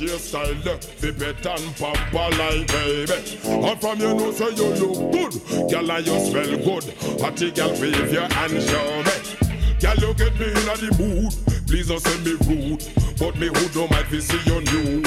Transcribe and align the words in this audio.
Your 0.00 0.18
style, 0.18 0.54
fi 0.54 1.12
pet 1.12 1.46
and 1.46 1.76
pamper 1.76 2.36
like 2.36 2.66
baby. 2.68 3.38
And 3.44 3.80
from 3.80 4.00
you 4.00 4.14
know 4.14 4.32
say 4.32 4.50
you 4.50 4.68
look 4.74 5.12
good, 5.12 5.70
girl 5.70 5.90
and 5.90 6.06
you 6.06 6.20
smell 6.20 6.56
good. 6.56 6.84
Hotty 7.20 7.54
girl 7.54 7.70
wave 7.80 8.12
your 8.12 8.28
hand 8.32 8.62
show 8.62 9.02
me. 9.02 9.50
Girl 9.80 9.96
you 9.96 10.14
get 10.14 10.38
me 10.38 10.46
in 10.46 10.54
the 10.54 10.96
mood, 10.98 11.49
please 11.70 11.86
don't 11.86 12.00
send 12.00 12.24
me 12.24 12.32
rude. 12.48 12.84
But 13.16 13.36
me 13.38 13.46
who 13.46 13.68
don't 13.68 13.90
mind 13.92 14.06
fi 14.06 14.18
see 14.18 14.40
you 14.44 14.60
nude. 14.60 15.06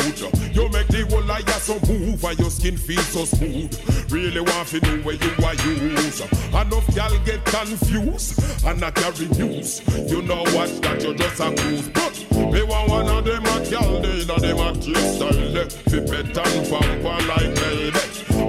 You 0.56 0.70
make 0.70 0.88
the 0.88 1.06
whole 1.10 1.24
liar 1.24 1.60
so 1.60 1.78
move 1.88 2.24
and 2.24 2.40
your 2.40 2.50
skin 2.50 2.78
feel 2.78 3.02
so 3.02 3.26
smooth. 3.26 3.70
Really 4.10 4.40
want 4.40 4.70
to 4.70 4.80
know 4.80 5.04
where 5.04 5.16
you 5.16 5.32
are 5.44 5.56
use. 5.68 6.22
Enough 6.22 6.96
gal 6.96 7.20
get 7.26 7.44
confused 7.44 8.40
and 8.66 8.80
not 8.80 8.96
carry 8.96 9.28
news. 9.36 9.82
You 10.10 10.22
know 10.22 10.44
what? 10.56 10.72
That 10.82 11.04
you 11.04 11.14
just 11.16 11.42
a 11.42 11.54
cruise. 11.54 11.90
But 11.90 12.16
me 12.32 12.64
want 12.64 12.90
one 12.90 13.08
of 13.10 13.26
them 13.26 13.44
a 13.44 13.70
gal, 13.70 14.00
they 14.00 14.24
know 14.26 14.38
them 14.38 14.60
a 14.60 14.72
kiss 14.80 15.16
style. 15.18 15.68
Fi 15.92 16.00
pet 16.00 16.38
and 16.48 16.70
pamper 16.70 17.20
like 17.28 17.56
baby. 17.60 18.00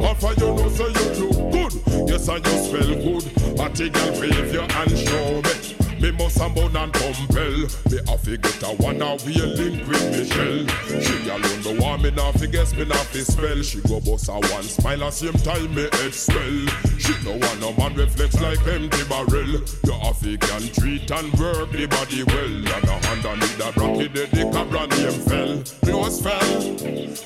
Offer 0.06 0.40
you 0.40 0.54
know 0.54 0.68
so 0.68 0.86
you 0.86 1.26
look 1.26 1.52
good. 1.52 2.10
Yes, 2.10 2.28
and 2.28 2.46
you 2.46 2.56
smell 2.62 2.94
good. 2.94 3.24
A 3.58 3.90
gal 3.90 4.20
wave 4.20 4.52
your 4.54 4.70
hand 4.70 4.98
show 4.98 5.42
me. 5.42 5.83
Me 6.04 6.10
must 6.10 6.38
and 6.38 6.54
bone 6.54 6.76
and 6.76 6.92
compel. 6.92 7.56
Me 7.88 7.98
have 8.06 8.22
to 8.24 8.36
get 8.36 8.62
a 8.62 8.66
one 8.76 9.00
a 9.00 9.16
real 9.24 9.48
link 9.56 9.88
with 9.88 10.10
Michelle. 10.12 10.66
She 11.00 11.30
alone 11.30 11.62
the 11.62 11.78
one 11.80 12.02
me 12.02 12.10
not 12.10 12.38
fi 12.38 12.44
guess 12.44 12.74
me 12.74 12.84
not 12.84 13.06
fi 13.06 13.20
spell. 13.20 13.62
She 13.62 13.80
go 13.80 14.00
bust 14.00 14.28
a 14.28 14.34
one 14.52 14.64
smile 14.64 15.04
at 15.04 15.14
same 15.14 15.32
time 15.32 15.74
me 15.74 15.88
head 15.96 16.12
swell. 16.12 16.68
She 16.98 17.14
no 17.24 17.38
want 17.38 17.58
no 17.58 17.72
man 17.80 17.94
reflex 17.94 18.38
like 18.38 18.60
empty 18.66 19.02
barrel. 19.08 19.48
You 19.48 19.92
have 20.04 20.20
to 20.20 20.36
can 20.36 20.68
treat 20.76 21.10
and 21.10 21.32
work 21.40 21.72
the 21.72 21.86
body 21.86 22.22
well. 22.24 22.52
And 22.52 22.84
a 22.84 23.06
hand 23.06 23.24
underneath 23.24 23.56
that 23.56 23.74
rocky 23.78 24.08
the 24.08 24.26
the 24.28 24.44
cabra 24.52 24.84
name 24.92 25.20
fell. 25.24 25.64
Close 25.88 26.20
fell, 26.20 26.52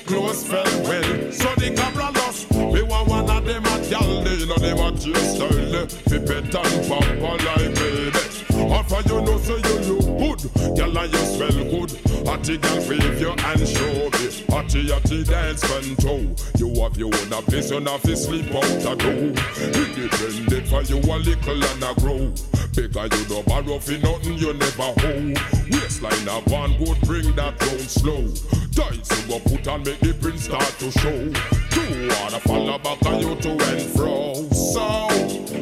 close 0.07 0.47
fell 0.47 0.83
well. 0.87 1.31
So 1.33 1.51
the 1.59 1.75
cabra 1.75 2.11
lost. 2.15 2.49
Me 2.55 2.81
want 2.83 3.09
one 3.09 3.29
of 3.29 3.45
them 3.45 3.65
a 3.65 3.89
gal, 3.89 4.23
they 4.23 4.45
know 4.47 4.55
them 4.55 4.79
a 4.79 4.97
chase 4.97 5.35
style. 5.35 5.87
Fi 6.07 6.19
pet 6.23 6.55
and 6.55 6.87
pamper 6.87 7.18
Hattie 12.49 12.67
girl 12.67 12.89
wave 12.89 13.21
your 13.21 13.39
hand 13.41 13.67
show 13.67 14.09
me. 14.09 14.43
Hattie 14.49 14.89
hattie 14.91 15.23
dance 15.23 15.61
control. 15.61 16.35
You 16.57 16.81
have 16.81 16.97
your 16.97 17.13
own 17.13 17.43
place, 17.43 17.69
you 17.69 17.79
have 17.79 18.01
to 18.01 18.17
sleep 18.17 18.47
out 18.55 18.65
a 18.65 18.95
door. 18.95 19.33
Independent 19.69 20.67
for 20.67 20.81
you 20.81 20.97
a 20.97 21.15
little 21.17 21.63
and 21.63 21.83
a 21.83 21.93
grow. 22.01 22.33
Bigger 22.73 23.05
you 23.15 23.29
no 23.29 23.43
borrow 23.43 23.77
for 23.77 23.97
nothing 23.99 24.33
you 24.39 24.53
never 24.53 24.81
hold. 24.81 25.37
Waistline 25.69 26.27
a 26.27 26.39
one 26.49 26.75
good 26.79 26.99
bring 27.01 27.35
that 27.35 27.61
round 27.61 27.81
slow. 27.81 28.58
Tights 28.79 29.11
you 29.11 29.27
go 29.27 29.39
put 29.39 29.67
and 29.67 29.85
make 29.85 29.99
the 29.99 30.13
print 30.13 30.39
start 30.39 30.63
to 30.79 30.89
show. 30.89 31.19
Two 31.69 32.07
wanna 32.15 32.39
follow 32.39 32.77
back 32.79 33.05
on 33.07 33.19
you 33.19 33.35
to 33.35 33.51
and 33.51 33.81
fro. 33.91 34.33
So, 34.53 34.79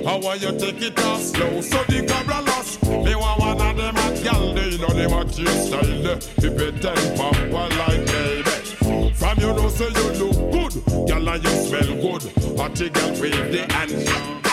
how 0.05 0.19
want 0.19 0.39
you 0.39 0.51
take 0.59 0.79
it 0.83 0.99
off 0.99 1.21
slow? 1.23 1.61
So 1.61 1.83
the 1.85 2.05
cabra 2.05 2.41
lost. 2.41 2.83
Me 2.83 3.15
want 3.15 3.39
one 3.39 3.59
of 3.59 3.75
them 3.75 3.97
a 3.97 4.23
gal, 4.23 4.53
they 4.53 4.77
know 4.77 4.93
them 4.93 5.13
a 5.13 5.25
cute 5.25 5.49
style. 5.49 5.81
It 5.81 6.81
ten 6.81 7.17
pamper 7.17 7.75
like 7.75 8.05
baby. 8.05 9.13
From 9.15 9.39
you 9.39 9.51
know 9.51 9.69
say 9.69 9.89
you 9.89 10.09
look 10.21 10.51
good, 10.51 11.07
gal 11.07 11.37
you 11.37 11.49
smell 11.65 11.95
good. 11.95 12.21
Hotty 12.55 12.93
gal 12.93 13.09
wave 13.19 13.51
the 13.51 13.73
hand. 13.73 14.46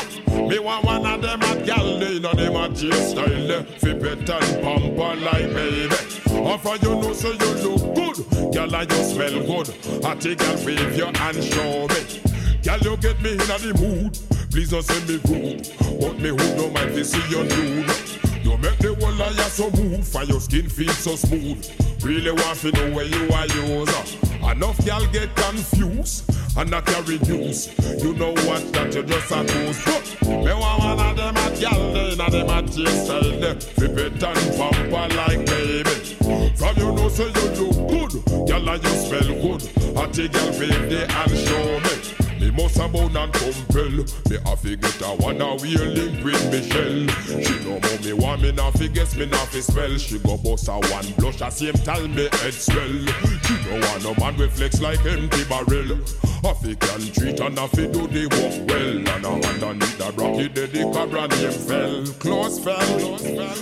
Me 0.48 0.58
want 0.58 0.84
one 0.84 1.06
of 1.06 1.22
them 1.22 1.42
a 1.42 1.64
gal, 1.64 1.98
they 1.98 2.18
know 2.18 2.32
them 2.34 2.56
a 2.56 2.68
cute 2.74 2.94
style. 2.94 3.64
Fi 3.78 3.94
pet 3.94 4.30
and 4.30 4.62
pamper 4.62 5.14
like 5.20 5.52
baby. 5.54 5.94
Or 6.32 6.58
for 6.58 6.76
you 6.76 6.94
know 7.00 7.12
say 7.12 7.32
you 7.32 7.54
look 7.64 7.94
good, 7.94 8.52
gal 8.52 8.74
I 8.74 8.82
you 8.82 9.04
smell 9.04 9.40
good. 9.46 9.66
Hottie 10.02 10.36
girl, 10.36 10.66
wave 10.66 10.96
your 10.96 11.16
hand, 11.16 11.42
show 11.42 11.86
me. 11.88 12.24
Girl, 12.64 12.78
you 12.78 12.96
get 12.96 13.20
me 13.20 13.32
in 13.32 13.38
the 13.38 13.76
mood. 13.78 14.18
Please 14.50 14.70
don't 14.70 14.82
send 14.82 15.06
me 15.06 15.20
rude. 15.28 15.68
But 16.00 16.18
me 16.18 16.30
who 16.30 16.36
don't 16.56 16.72
mind 16.72 16.94
to 16.94 17.04
see 17.04 17.20
you 17.28 17.44
nude. 17.44 18.23
You 18.44 18.58
make 18.58 18.76
the 18.76 18.94
whole 19.00 19.22
of 19.22 19.36
you 19.36 19.42
so 19.44 19.70
move, 19.70 20.06
for 20.06 20.22
your 20.24 20.38
skin 20.38 20.68
feels 20.68 20.98
so 20.98 21.16
smooth. 21.16 21.64
Really 22.04 22.30
want 22.30 22.58
to 22.58 22.72
know 22.72 22.94
where 22.94 23.06
you 23.06 23.32
are 23.32 23.46
user. 23.46 24.04
Enough 24.52 24.84
y'all 24.84 25.06
get 25.06 25.34
confused 25.34 26.28
and 26.54 26.70
not 26.70 26.84
carry 26.84 27.18
news. 27.20 27.72
You 28.02 28.12
know 28.12 28.32
what? 28.44 28.70
That 28.74 28.94
you 28.94 29.02
just 29.02 29.32
a 29.32 29.44
goose. 29.44 30.20
Me 30.28 30.52
want 30.52 30.78
one 30.84 31.00
of 31.00 31.16
them 31.16 31.36
a 31.38 31.58
gal, 31.58 31.96
in 31.96 32.20
a 32.20 32.30
them 32.30 32.50
a 32.50 32.62
taste 32.68 33.06
style. 33.06 33.56
Flip 33.80 33.96
it 33.96 34.22
and 34.22 34.56
pamper 34.58 35.14
like 35.16 35.46
baby. 35.46 36.52
From 36.54 36.76
you 36.76 36.92
know 36.92 37.08
say 37.08 37.24
you 37.24 37.64
look 37.64 37.88
good, 37.88 38.46
gal 38.46 38.76
you 38.76 38.94
smell 39.08 39.30
good. 39.40 39.96
I 39.96 40.06
take 40.10 40.32
gal 40.32 40.50
baby 40.52 41.06
and 41.08 41.30
show 41.48 41.80
me. 41.80 42.23
Me 42.44 42.50
must 42.50 42.76
have 42.76 42.92
bound 42.92 43.16
and 43.16 43.32
compel. 43.32 43.88
Me 43.88 44.36
have 44.44 44.60
to 44.60 44.76
get 44.76 45.00
a 45.00 45.06
one 45.16 45.40
a 45.40 45.54
weird 45.54 45.96
link 45.96 46.22
with 46.22 46.50
Michelle. 46.52 47.06
She 47.42 47.58
know 47.64 47.80
how 47.80 47.96
me 48.04 48.12
want 48.12 48.42
me 48.42 48.52
now 48.52 48.70
fi 48.70 48.86
guess 48.88 49.16
me 49.16 49.24
now 49.24 49.46
fi 49.46 49.60
spell. 49.60 49.96
She 49.96 50.18
go 50.18 50.36
bust 50.36 50.68
a 50.68 50.72
one 50.72 51.10
blush 51.16 51.40
a 51.40 51.50
same 51.50 51.72
time 51.72 52.14
me 52.14 52.28
head 52.30 52.52
swell. 52.52 53.06
She 53.44 53.54
know 53.64 53.80
want 53.80 54.04
no 54.04 54.14
man 54.16 54.36
with 54.36 54.52
flex 54.52 54.82
like 54.82 55.02
empty 55.06 55.42
barrel. 55.44 55.98
He 56.44 56.76
can 56.76 57.00
treat 57.12 57.40
and 57.40 57.58
if 57.58 57.72
he 57.72 57.86
do 57.86 58.06
the 58.06 58.26
work 58.28 58.68
well. 58.68 59.16
And 59.16 59.26
I 59.26 59.48
underneath 59.48 59.96
the 59.96 60.12
rocky 60.12 60.48
the, 60.48 60.66
the 60.66 60.82
cabra 60.92 61.28
name 61.28 61.52
fell. 61.52 62.04
Close 62.20 62.58
fell, 62.62 63.18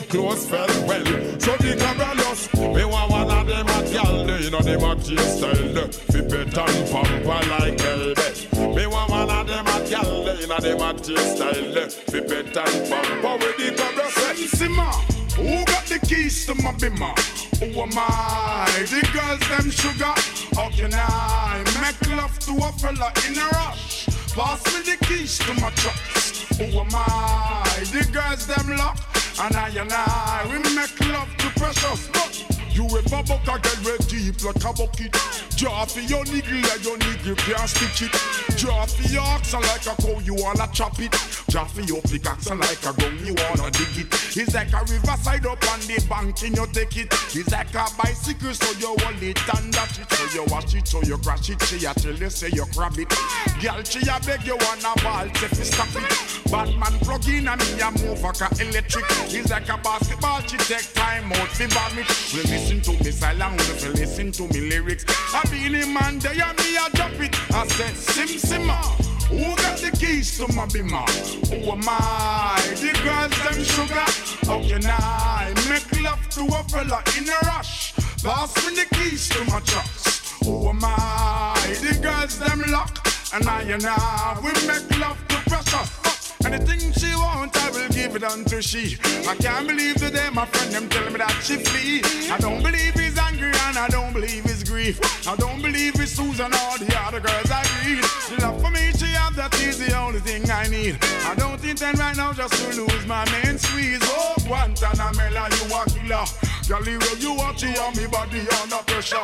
close 0.08 0.46
fell 0.46 0.86
well. 0.88 1.04
So 1.38 1.56
the 1.58 1.76
cabra 1.78 2.14
lost. 2.22 2.52
Me 2.54 2.84
want 2.84 3.10
one 3.10 3.30
of 3.30 3.46
them 3.46 3.66
a 3.68 3.92
gal 3.92 4.40
You 4.40 4.50
know 4.50 4.60
them 4.60 4.82
a 4.82 4.96
chase 4.96 5.38
style 5.38 5.88
Fi 6.10 6.20
pet 6.22 6.58
and 6.58 6.90
pamper 6.90 7.48
like 7.50 7.78
baby 7.78 8.74
Me 8.74 8.86
want 8.86 9.10
one 9.10 9.30
of 9.30 9.46
them 9.46 9.66
a 9.66 9.88
gal 9.88 10.38
You 10.40 10.46
know 10.48 10.58
them 10.58 10.80
a 10.80 10.94
chase 10.98 11.36
style 11.36 11.88
Fi 12.10 12.20
pet 12.20 12.56
and 12.56 12.88
pamper 12.90 13.46
with 13.46 13.56
the 13.58 13.74
cabra. 13.76 14.10
Simmer 14.34 15.11
who 15.36 15.64
got 15.64 15.84
the 15.86 15.98
keys 16.06 16.46
to 16.46 16.54
my 16.56 16.72
bimmer? 16.72 17.14
Who 17.58 17.80
am 17.80 17.90
I? 17.94 18.84
The 18.88 19.00
girls 19.12 19.40
them 19.48 19.70
sugar. 19.70 20.14
How 20.56 20.68
can 20.70 20.92
I 20.92 21.62
make 21.80 22.16
love 22.16 22.38
to 22.40 22.52
a 22.52 22.72
fella 22.72 23.12
in 23.26 23.38
a 23.38 23.48
rush? 23.48 24.06
Pass 24.34 24.64
me 24.74 24.82
the 24.82 25.04
keys 25.04 25.38
to 25.38 25.54
my 25.54 25.70
trucks. 25.70 26.46
Who 26.58 26.64
am 26.78 26.88
I? 26.92 27.84
The 27.92 28.08
girls 28.12 28.46
them 28.46 28.76
lock. 28.76 28.98
And 29.40 29.56
I 29.56 29.68
and 29.70 29.92
I, 29.92 30.44
we 30.50 30.58
make 30.74 31.00
love 31.08 31.28
to 31.38 31.48
precious. 31.58 32.08
But 32.08 32.44
you 32.74 32.84
ever 32.86 33.22
buck 33.22 33.42
a 33.42 33.58
girl 33.58 33.84
with 33.84 34.08
deep 34.08 34.44
like 34.44 34.64
a 34.64 34.72
bucket? 34.72 35.51
Draw 35.62 35.84
for 35.84 36.00
your 36.00 36.24
niggle 36.24 36.60
like 36.62 36.82
your 36.82 36.98
niggle 36.98 37.36
can't 37.36 37.68
stitch 37.70 38.02
it. 38.02 38.58
Draw 38.58 38.84
for 38.84 39.08
your 39.12 39.22
oxen 39.22 39.60
like 39.60 39.86
a 39.86 39.94
cow, 39.94 40.18
you 40.18 40.34
wanna 40.34 40.68
chop 40.72 40.98
it. 40.98 41.12
Draw 41.50 41.64
for 41.66 41.82
your 41.82 42.02
pickaxe 42.02 42.50
like 42.50 42.82
a 42.82 42.92
gun, 42.98 43.14
you 43.24 43.32
wanna 43.38 43.70
dig 43.70 43.94
it. 43.94 44.10
It's 44.34 44.54
like 44.54 44.72
a 44.72 44.82
riverside 44.90 45.46
up 45.46 45.62
on 45.70 45.78
the 45.86 46.04
bank 46.10 46.42
and 46.42 46.56
you 46.56 46.66
take 46.72 46.96
it. 46.96 47.14
It's 47.30 47.52
like 47.52 47.72
a 47.78 47.86
bicycle, 47.94 48.52
so 48.52 48.72
you 48.80 48.90
hold 49.06 49.22
it 49.22 49.38
and 49.54 49.72
dash 49.72 50.00
it. 50.00 50.10
So 50.10 50.24
you 50.34 50.44
wash 50.50 50.74
it, 50.74 50.88
so 50.88 51.00
you 51.02 51.16
crash 51.18 51.50
it. 51.50 51.62
She 51.62 51.86
a 51.86 51.94
tell 51.94 52.12
you 52.12 52.30
say 52.30 52.50
you 52.52 52.66
grab 52.74 52.98
it. 52.98 53.14
Girl, 53.62 53.84
she 53.84 54.00
a 54.10 54.18
beg 54.26 54.42
you 54.42 54.58
wanna 54.58 54.90
ball, 54.98 55.30
say 55.38 55.46
fi 55.46 55.62
stop 55.62 55.94
it. 55.94 56.50
Batman 56.50 56.98
plug 57.06 57.28
in 57.28 57.46
and 57.46 57.60
me 57.60 57.80
a 57.80 57.90
move 58.02 58.20
like 58.20 58.42
a 58.42 58.50
electric. 58.66 59.06
It's 59.30 59.50
like 59.50 59.68
a 59.68 59.78
basketball, 59.78 60.40
she 60.42 60.56
take 60.58 60.92
time 60.92 61.30
out 61.32 61.54
fi 61.54 61.66
vomit. 61.70 62.10
Well, 62.34 62.50
listen 62.50 62.80
to 62.82 62.92
me 62.98 63.12
silent, 63.12 63.60
if 63.70 63.84
you 63.84 63.92
listen 63.92 64.32
to 64.32 64.48
me 64.48 64.68
lyrics. 64.68 65.04
I 65.32 65.51
the 65.52 65.86
man 65.86 66.18
there 66.18 66.32
and 66.32 66.58
me 66.58 66.76
a 66.76 66.90
drop 66.96 67.20
it. 67.20 67.34
I 67.52 67.66
said 67.66 67.96
sim 67.96 68.28
simmer. 68.38 68.72
Ah, 68.72 68.96
who 69.28 69.56
got 69.56 69.78
the 69.78 69.90
keys 69.96 70.38
to 70.38 70.52
my 70.54 70.66
bimmer? 70.66 71.06
Who 71.50 71.70
am 71.70 71.82
I? 71.86 72.60
The 72.74 72.92
girls 73.04 73.36
them 73.42 73.64
sugar. 73.64 74.08
How 74.46 74.60
can 74.62 74.84
I 74.86 75.52
make 75.68 76.02
love 76.02 76.28
to 76.30 76.42
a 76.44 76.62
fella 76.64 77.02
in 77.18 77.28
a 77.28 77.38
rush? 77.46 77.92
Pass 78.22 78.54
me 78.66 78.74
the 78.74 78.86
keys 78.94 79.28
to 79.30 79.44
my 79.44 79.60
trucks. 79.60 80.38
Who 80.44 80.68
am 80.68 80.80
I? 80.82 81.54
The 81.80 81.98
girls 82.00 82.38
them 82.38 82.62
lock. 82.68 83.06
And 83.34 83.48
I 83.48 83.62
and 83.62 83.84
I, 83.86 84.38
we 84.42 84.50
make 84.66 84.98
love 84.98 85.18
to 85.28 85.36
precious. 85.48 86.01
Anything 86.44 86.92
she 86.92 87.14
want, 87.14 87.56
I 87.56 87.70
will 87.70 87.88
give 87.88 88.16
it 88.16 88.24
unto 88.24 88.60
she. 88.60 88.96
I 89.28 89.34
can't 89.36 89.66
believe 89.66 89.96
today 89.96 90.28
my 90.32 90.44
friend 90.46 90.72
them 90.72 90.88
tell 90.88 91.10
me 91.10 91.18
that 91.18 91.38
she 91.42 91.56
flee. 91.56 92.02
I 92.30 92.38
don't 92.38 92.62
believe 92.62 92.94
he's 92.94 93.18
angry 93.18 93.52
and 93.66 93.78
I 93.78 93.88
don't 93.88 94.12
believe 94.12 94.44
his 94.44 94.64
grief. 94.64 94.98
I 95.26 95.36
don't 95.36 95.62
believe 95.62 96.00
it's 96.00 96.12
Susan 96.12 96.52
or 96.52 96.78
the 96.78 96.94
other 97.06 97.20
girls 97.20 97.50
I 97.50 97.62
read. 97.84 98.04
The 98.28 98.46
love 98.46 98.60
for 98.60 98.70
me 98.70 98.92
she 98.92 99.06
have 99.14 99.36
that 99.36 99.54
is 99.60 99.78
the 99.78 99.96
only 99.96 100.20
thing 100.20 100.50
I 100.50 100.66
need. 100.68 100.98
I 101.26 101.34
don't 101.34 101.62
intend 101.64 101.98
right 101.98 102.16
now 102.16 102.32
just 102.32 102.54
to 102.54 102.82
lose 102.82 103.06
my 103.06 103.24
main 103.30 103.58
squeeze. 103.58 104.00
Oh, 104.02 104.34
Guantanamela, 104.40 105.46
you 105.56 105.74
a 105.74 105.82
killer. 105.88 106.24
Galileo, 106.68 107.14
you 107.18 107.34
watch 107.34 107.60
she 107.60 107.76
on 107.78 107.94
me 107.96 108.06
body 108.06 108.40
under 108.62 108.82
pressure. 108.86 109.22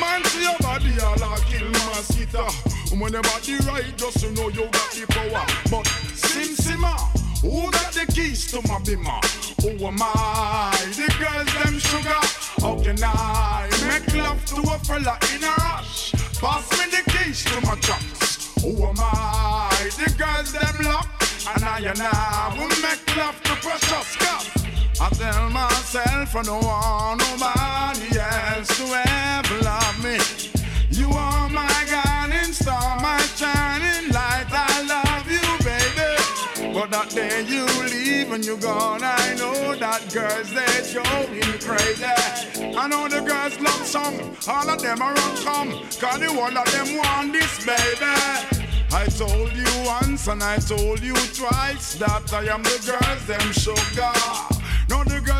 Man, 0.00 0.24
see 0.24 0.42
your 0.42 0.58
body 0.58 0.92
all 1.00 1.14
a 1.14 1.38
kill 1.46 1.70
mosquito. 1.86 2.75
When 2.92 3.12
the 3.12 3.20
body 3.20 3.56
right, 3.68 3.96
just 3.96 4.20
to 4.20 4.30
know 4.32 4.48
you 4.48 4.64
got 4.70 4.90
the 4.92 5.06
power. 5.08 5.44
But 5.70 5.86
Sim 6.14 6.54
Simmer, 6.54 6.96
who 7.42 7.70
got 7.70 7.92
the 7.92 8.10
keys 8.12 8.50
to 8.52 8.56
my 8.68 8.78
bimmer? 8.80 9.20
Who 9.62 9.86
am 9.86 9.98
I? 10.00 10.72
The 10.96 11.12
girls 11.18 11.52
them 11.62 11.78
sugar. 11.78 12.22
How 12.62 12.82
can 12.82 12.96
I 13.02 13.68
make 13.88 14.14
love 14.14 14.44
to 14.46 14.60
a 14.62 14.78
fella 14.78 15.18
in 15.34 15.44
a 15.44 15.52
rush? 15.58 16.12
Pass 16.40 16.70
me 16.78 16.90
the 16.90 17.02
keys 17.10 17.44
to 17.44 17.60
my 17.66 17.74
trucks. 17.76 18.54
Who 18.62 18.70
am 18.86 18.96
I? 18.98 19.90
The 19.98 20.14
girls 20.16 20.52
them 20.52 20.84
lock. 20.86 21.08
And 21.54 21.64
I 21.64 21.78
and 21.80 22.00
I 22.00 22.54
will 22.56 22.68
make 22.80 23.16
love 23.16 23.40
to 23.42 23.54
precious 23.56 24.06
stuff. 24.06 24.56
I 25.00 25.10
tell 25.10 25.50
myself 25.50 26.34
I 26.34 26.42
don't 26.42 26.64
want 26.64 27.20
nobody 27.20 28.18
else 28.18 28.76
to 28.78 28.84
ever 28.84 29.15
Day 37.16 37.46
you 37.48 37.64
leave 37.84 38.30
and 38.30 38.44
you're 38.44 38.58
gone, 38.58 39.00
I 39.02 39.34
know 39.38 39.74
that 39.76 40.12
girls 40.12 40.50
they 40.52 40.92
going 40.92 41.58
crazy. 41.60 42.04
I 42.76 42.86
know 42.88 43.08
the 43.08 43.22
girls 43.22 43.58
love 43.58 43.86
some, 43.86 44.36
all 44.46 44.68
of 44.68 44.82
them 44.82 45.00
are 45.00 45.12
on 45.12 45.36
come. 45.38 45.70
Cause 45.98 46.20
the 46.20 46.30
one 46.38 46.58
of 46.58 46.70
them 46.72 46.98
want 46.98 47.32
this, 47.32 47.64
baby. 47.64 48.04
I 48.92 49.06
told 49.16 49.50
you 49.54 49.86
once 49.86 50.28
and 50.28 50.42
I 50.42 50.58
told 50.58 51.00
you 51.00 51.14
twice 51.32 51.94
that 51.94 52.34
I 52.34 52.52
am 52.52 52.62
the 52.62 52.78
girls, 52.84 53.24
them 53.24 53.50
sugar. 53.50 54.55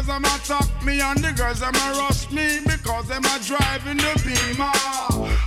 Girls 0.06 0.22
them 0.22 0.24
attack 0.24 0.84
me 0.84 1.00
and 1.00 1.18
the 1.18 1.32
girls 1.32 1.58
them 1.58 1.74
a 1.74 1.98
rush 1.98 2.30
me 2.30 2.60
because 2.64 3.08
them 3.08 3.24
a 3.24 3.38
driving 3.42 3.96
the 3.96 4.14
beamer. 4.22 4.70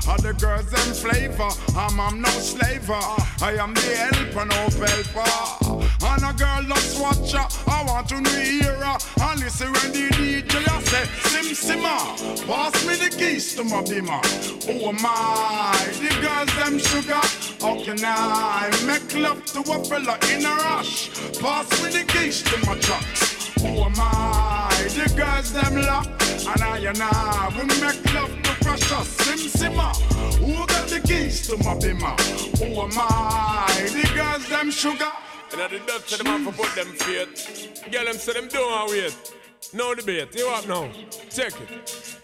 And 0.09 0.19
the 0.19 0.33
girls 0.33 0.69
them 0.69 0.93
flavor, 0.93 1.49
I'm, 1.77 1.99
I'm 1.99 2.21
no 2.21 2.29
slaver. 2.29 2.99
I 3.41 3.55
am 3.57 3.73
the 3.73 3.95
helper, 3.95 4.45
no 4.45 4.67
helper. 4.83 5.87
And 6.03 6.23
a 6.25 6.33
girl 6.33 6.67
loves 6.67 6.99
watcher, 6.99 7.45
I 7.67 7.85
want 7.87 8.09
to 8.09 8.17
hear 8.31 8.73
her. 8.73 8.97
And 9.21 9.39
listen 9.39 9.71
when 9.71 9.91
the 9.93 10.09
DJ 10.09 10.67
I 10.67 10.81
say, 10.83 11.05
Sim 11.29 11.55
Simmer, 11.55 12.45
pass 12.45 12.85
me 12.85 12.95
the 12.95 13.15
keys 13.15 13.55
to 13.55 13.63
my 13.63 13.81
beamer. 13.83 14.19
Oh 14.67 14.91
my, 14.91 15.87
the 16.01 16.09
girls 16.19 16.53
them 16.57 16.79
sugar. 16.79 17.21
How 17.61 17.81
can 17.81 17.99
I 18.03 18.69
make 18.85 19.15
love 19.15 19.45
to 19.53 19.59
a 19.59 19.83
fella 19.85 20.17
in 20.33 20.45
a 20.45 20.55
rush? 20.67 21.09
Pass 21.39 21.81
me 21.81 21.91
the 21.91 22.03
keys 22.03 22.43
to 22.43 22.57
my 22.65 22.77
trucks. 22.79 23.39
Who 23.61 23.67
oh 23.67 23.85
am 23.87 24.48
I? 24.79 24.87
The 24.87 25.13
girls 25.15 25.53
them 25.53 25.75
lock, 25.81 26.07
and 26.07 26.61
I 26.61 26.77
and 26.79 26.99
I 27.01 27.49
we 27.57 27.65
make 27.81 28.13
love 28.13 28.31
to 28.43 28.53
precious 28.63 29.07
Sim 29.07 29.37
Simmer. 29.37 29.93
Who 30.39 30.65
got 30.65 30.87
the 30.87 30.99
keys 31.05 31.47
to 31.47 31.57
my 31.57 31.75
bimmer? 31.75 32.15
Who 32.59 32.81
am 32.81 32.91
I? 32.93 33.89
The 33.91 34.09
girls 34.15 34.47
them 34.49 34.71
sugar. 34.71 35.11
And 35.51 35.61
I 35.61 35.67
did 35.67 35.87
that 35.87 36.07
to 36.07 36.23
them 36.23 36.45
to 36.45 36.51
put 36.51 36.75
them 36.75 36.87
faith. 36.87 37.83
Girl 37.91 38.05
them 38.05 38.15
say 38.15 38.33
them 38.33 38.47
don't 38.47 38.91
wait. 38.91 39.33
No 39.73 39.93
debate. 39.93 40.35
You 40.35 40.49
up 40.49 40.67
now? 40.67 40.89
Check 41.29 41.53
it. 41.61 42.18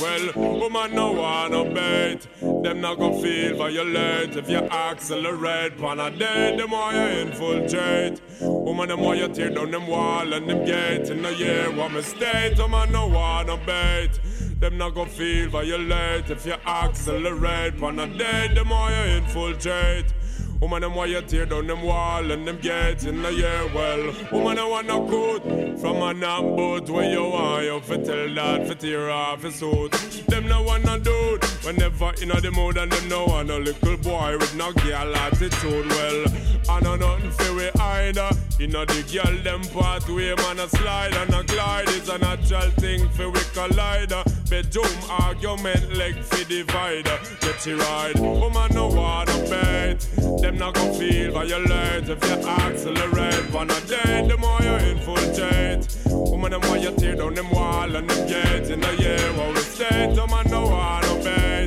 Well, 0.00 0.32
woman 0.34 0.94
no 0.94 1.12
wanna 1.12 1.64
bait. 1.74 2.26
Them 2.40 2.80
not 2.80 2.98
gonna 2.98 3.20
feel 3.20 3.56
violate 3.56 4.34
if 4.34 4.48
you 4.48 4.56
accelerate. 4.56 5.76
Pan 5.76 6.00
a 6.00 6.10
day, 6.10 6.56
the 6.56 6.66
more 6.66 6.90
you 6.90 7.06
infiltrate. 7.24 8.18
Woman, 8.40 8.88
the 8.88 8.96
more 8.96 9.14
you 9.14 9.28
tear 9.28 9.50
down 9.50 9.70
them 9.70 9.86
wall 9.86 10.32
and 10.32 10.48
them 10.48 10.64
gate. 10.64 11.10
In 11.10 11.22
a 11.22 11.32
year, 11.32 11.70
what 11.72 11.92
mistake? 11.92 12.56
Woman 12.56 12.92
no 12.92 13.08
wanna 13.08 13.58
bait. 13.58 14.18
Them 14.58 14.78
not 14.78 14.94
gonna 14.94 15.10
feel 15.10 15.50
violate 15.50 16.30
if 16.30 16.46
you 16.46 16.54
accelerate. 16.66 17.78
Pan 17.78 17.96
day, 18.16 18.50
the 18.54 18.64
more 18.64 18.88
you 18.90 19.16
infiltrate. 19.18 20.14
Woman, 20.60 20.80
them 20.82 20.94
why 20.94 21.06
you 21.06 21.20
tear 21.22 21.46
down 21.46 21.66
them 21.66 21.82
wall 21.82 22.30
and 22.30 22.46
them 22.46 22.58
gates 22.58 23.04
in 23.04 23.22
the 23.22 23.32
year. 23.32 23.70
Well, 23.74 24.14
woman, 24.32 24.58
I 24.58 24.66
want 24.66 24.86
no 24.86 25.06
coat 25.06 25.69
from 25.80 26.02
a 26.02 26.12
knob 26.12 26.56
boat 26.56 26.90
where 26.90 27.10
you 27.10 27.22
want 27.22 27.64
you 27.64 27.80
fi 27.80 27.96
tell 27.96 28.34
that 28.34 28.66
fi 28.68 28.74
tear 28.74 29.10
off 29.10 29.42
his 29.42 29.54
suit. 29.54 29.92
Them 30.28 30.46
no 30.46 30.62
want 30.62 30.84
no 30.84 30.98
dude 30.98 31.42
whenever 31.64 32.12
in 32.20 32.28
the 32.28 32.50
mood 32.54 32.76
and 32.76 32.92
them 32.92 33.08
no 33.08 33.24
want 33.24 33.50
a 33.50 33.58
little 33.58 33.96
boy 33.96 34.36
with 34.38 34.54
no 34.54 34.72
girl 34.72 35.16
attitude. 35.16 35.86
Well, 35.88 36.24
I 36.68 36.80
know 36.80 36.96
nothing 36.96 37.30
fi 37.30 37.54
we 37.54 37.70
either. 37.80 38.30
In 38.60 38.72
the 38.72 38.84
girl 38.84 39.42
them 39.42 39.62
pathway, 39.72 40.34
man 40.34 40.58
a 40.58 40.68
slide 40.68 41.14
and 41.14 41.32
a 41.32 41.42
glide 41.44 41.88
is 41.88 42.10
a 42.10 42.18
natural 42.18 42.70
thing 42.72 43.08
fi 43.08 43.26
we 43.26 43.40
collide. 43.54 44.12
Bedroom 44.50 44.96
argument 45.08 45.96
leg 45.96 46.16
fi 46.16 46.44
divider. 46.44 47.18
Get 47.40 47.64
you 47.64 47.78
ride, 47.78 48.18
woman 48.18 48.68
no 48.74 48.88
wanna 48.88 49.32
bet. 49.48 50.00
Them 50.42 50.58
not 50.58 50.74
gon' 50.74 50.92
feel 50.92 51.32
violate 51.32 52.10
if 52.10 52.22
you 52.22 52.48
accelerate. 52.48 53.54
On 53.54 53.70
a 53.70 53.80
day, 53.80 54.26
the 54.28 54.36
more 54.36 54.60
you 54.60 54.74
infiltrate. 54.92 55.88
Woman, 56.04 56.50
them 56.52 56.60
why 56.68 56.76
you 56.76 56.90
tear 56.98 57.16
down 57.16 57.32
them 57.32 57.48
wall 57.48 57.96
and 57.96 58.10
them 58.10 58.28
gates 58.28 58.68
in 58.68 58.80
the 58.80 58.94
year 58.96 59.32
where 59.38 59.54
we 59.54 59.60
stay. 59.60 60.12
Them 60.14 60.28
man 60.30 60.50
no 60.50 60.66
wanna 60.66 60.99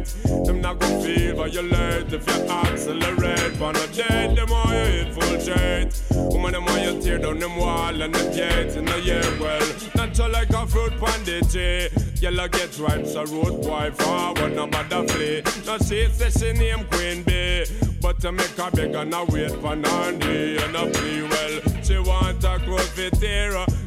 bait. 0.03 0.45
Them 0.45 0.61
not 0.61 0.79
gon' 0.79 1.01
feel 1.01 1.35
violate 1.35 2.13
if 2.13 2.27
you 2.27 2.43
accelerate. 2.49 3.61
On 3.61 3.75
a 3.75 3.87
day, 3.87 4.33
the 4.35 4.45
more 4.47 4.73
you 4.73 5.07
infiltrate. 5.07 6.01
Woman, 6.33 6.53
them 6.53 6.65
why 6.65 6.83
you 6.83 7.01
tear 7.01 7.17
down 7.17 7.39
them 7.39 7.55
wall 7.55 8.01
and 8.01 8.13
them 8.13 8.33
gates 8.33 8.75
in 8.75 8.85
the 8.85 8.99
year 9.01 9.23
well. 9.39 9.65
Natural 9.95 10.31
like 10.31 10.49
a 10.49 10.67
fruit 10.67 10.93
pandit. 10.99 12.21
Yellow 12.21 12.47
get 12.47 12.77
right, 12.79 13.05
so 13.07 13.25
road 13.25 13.61
boy 13.61 13.91
forward, 13.91 14.55
no 14.55 14.67
matter 14.67 15.07
flee. 15.07 15.41
Now 15.65 15.77
she 15.77 16.07
says 16.09 16.37
she 16.39 16.53
name 16.53 16.85
Queen 16.91 17.23
Bee. 17.23 17.65
But 18.01 18.19
to 18.21 18.31
make 18.31 18.57
a 18.57 18.69
beg 18.71 18.95
and 18.95 19.13
a 19.13 19.23
wait 19.25 19.51
for 19.51 19.75
Nandi 19.75 20.57
and 20.57 20.75
a 20.75 20.89
plea 20.89 21.23
well. 21.23 21.61
She 21.83 21.97
want 21.97 22.43
a 22.43 22.59
close 22.59 22.89
fit. 22.89 23.13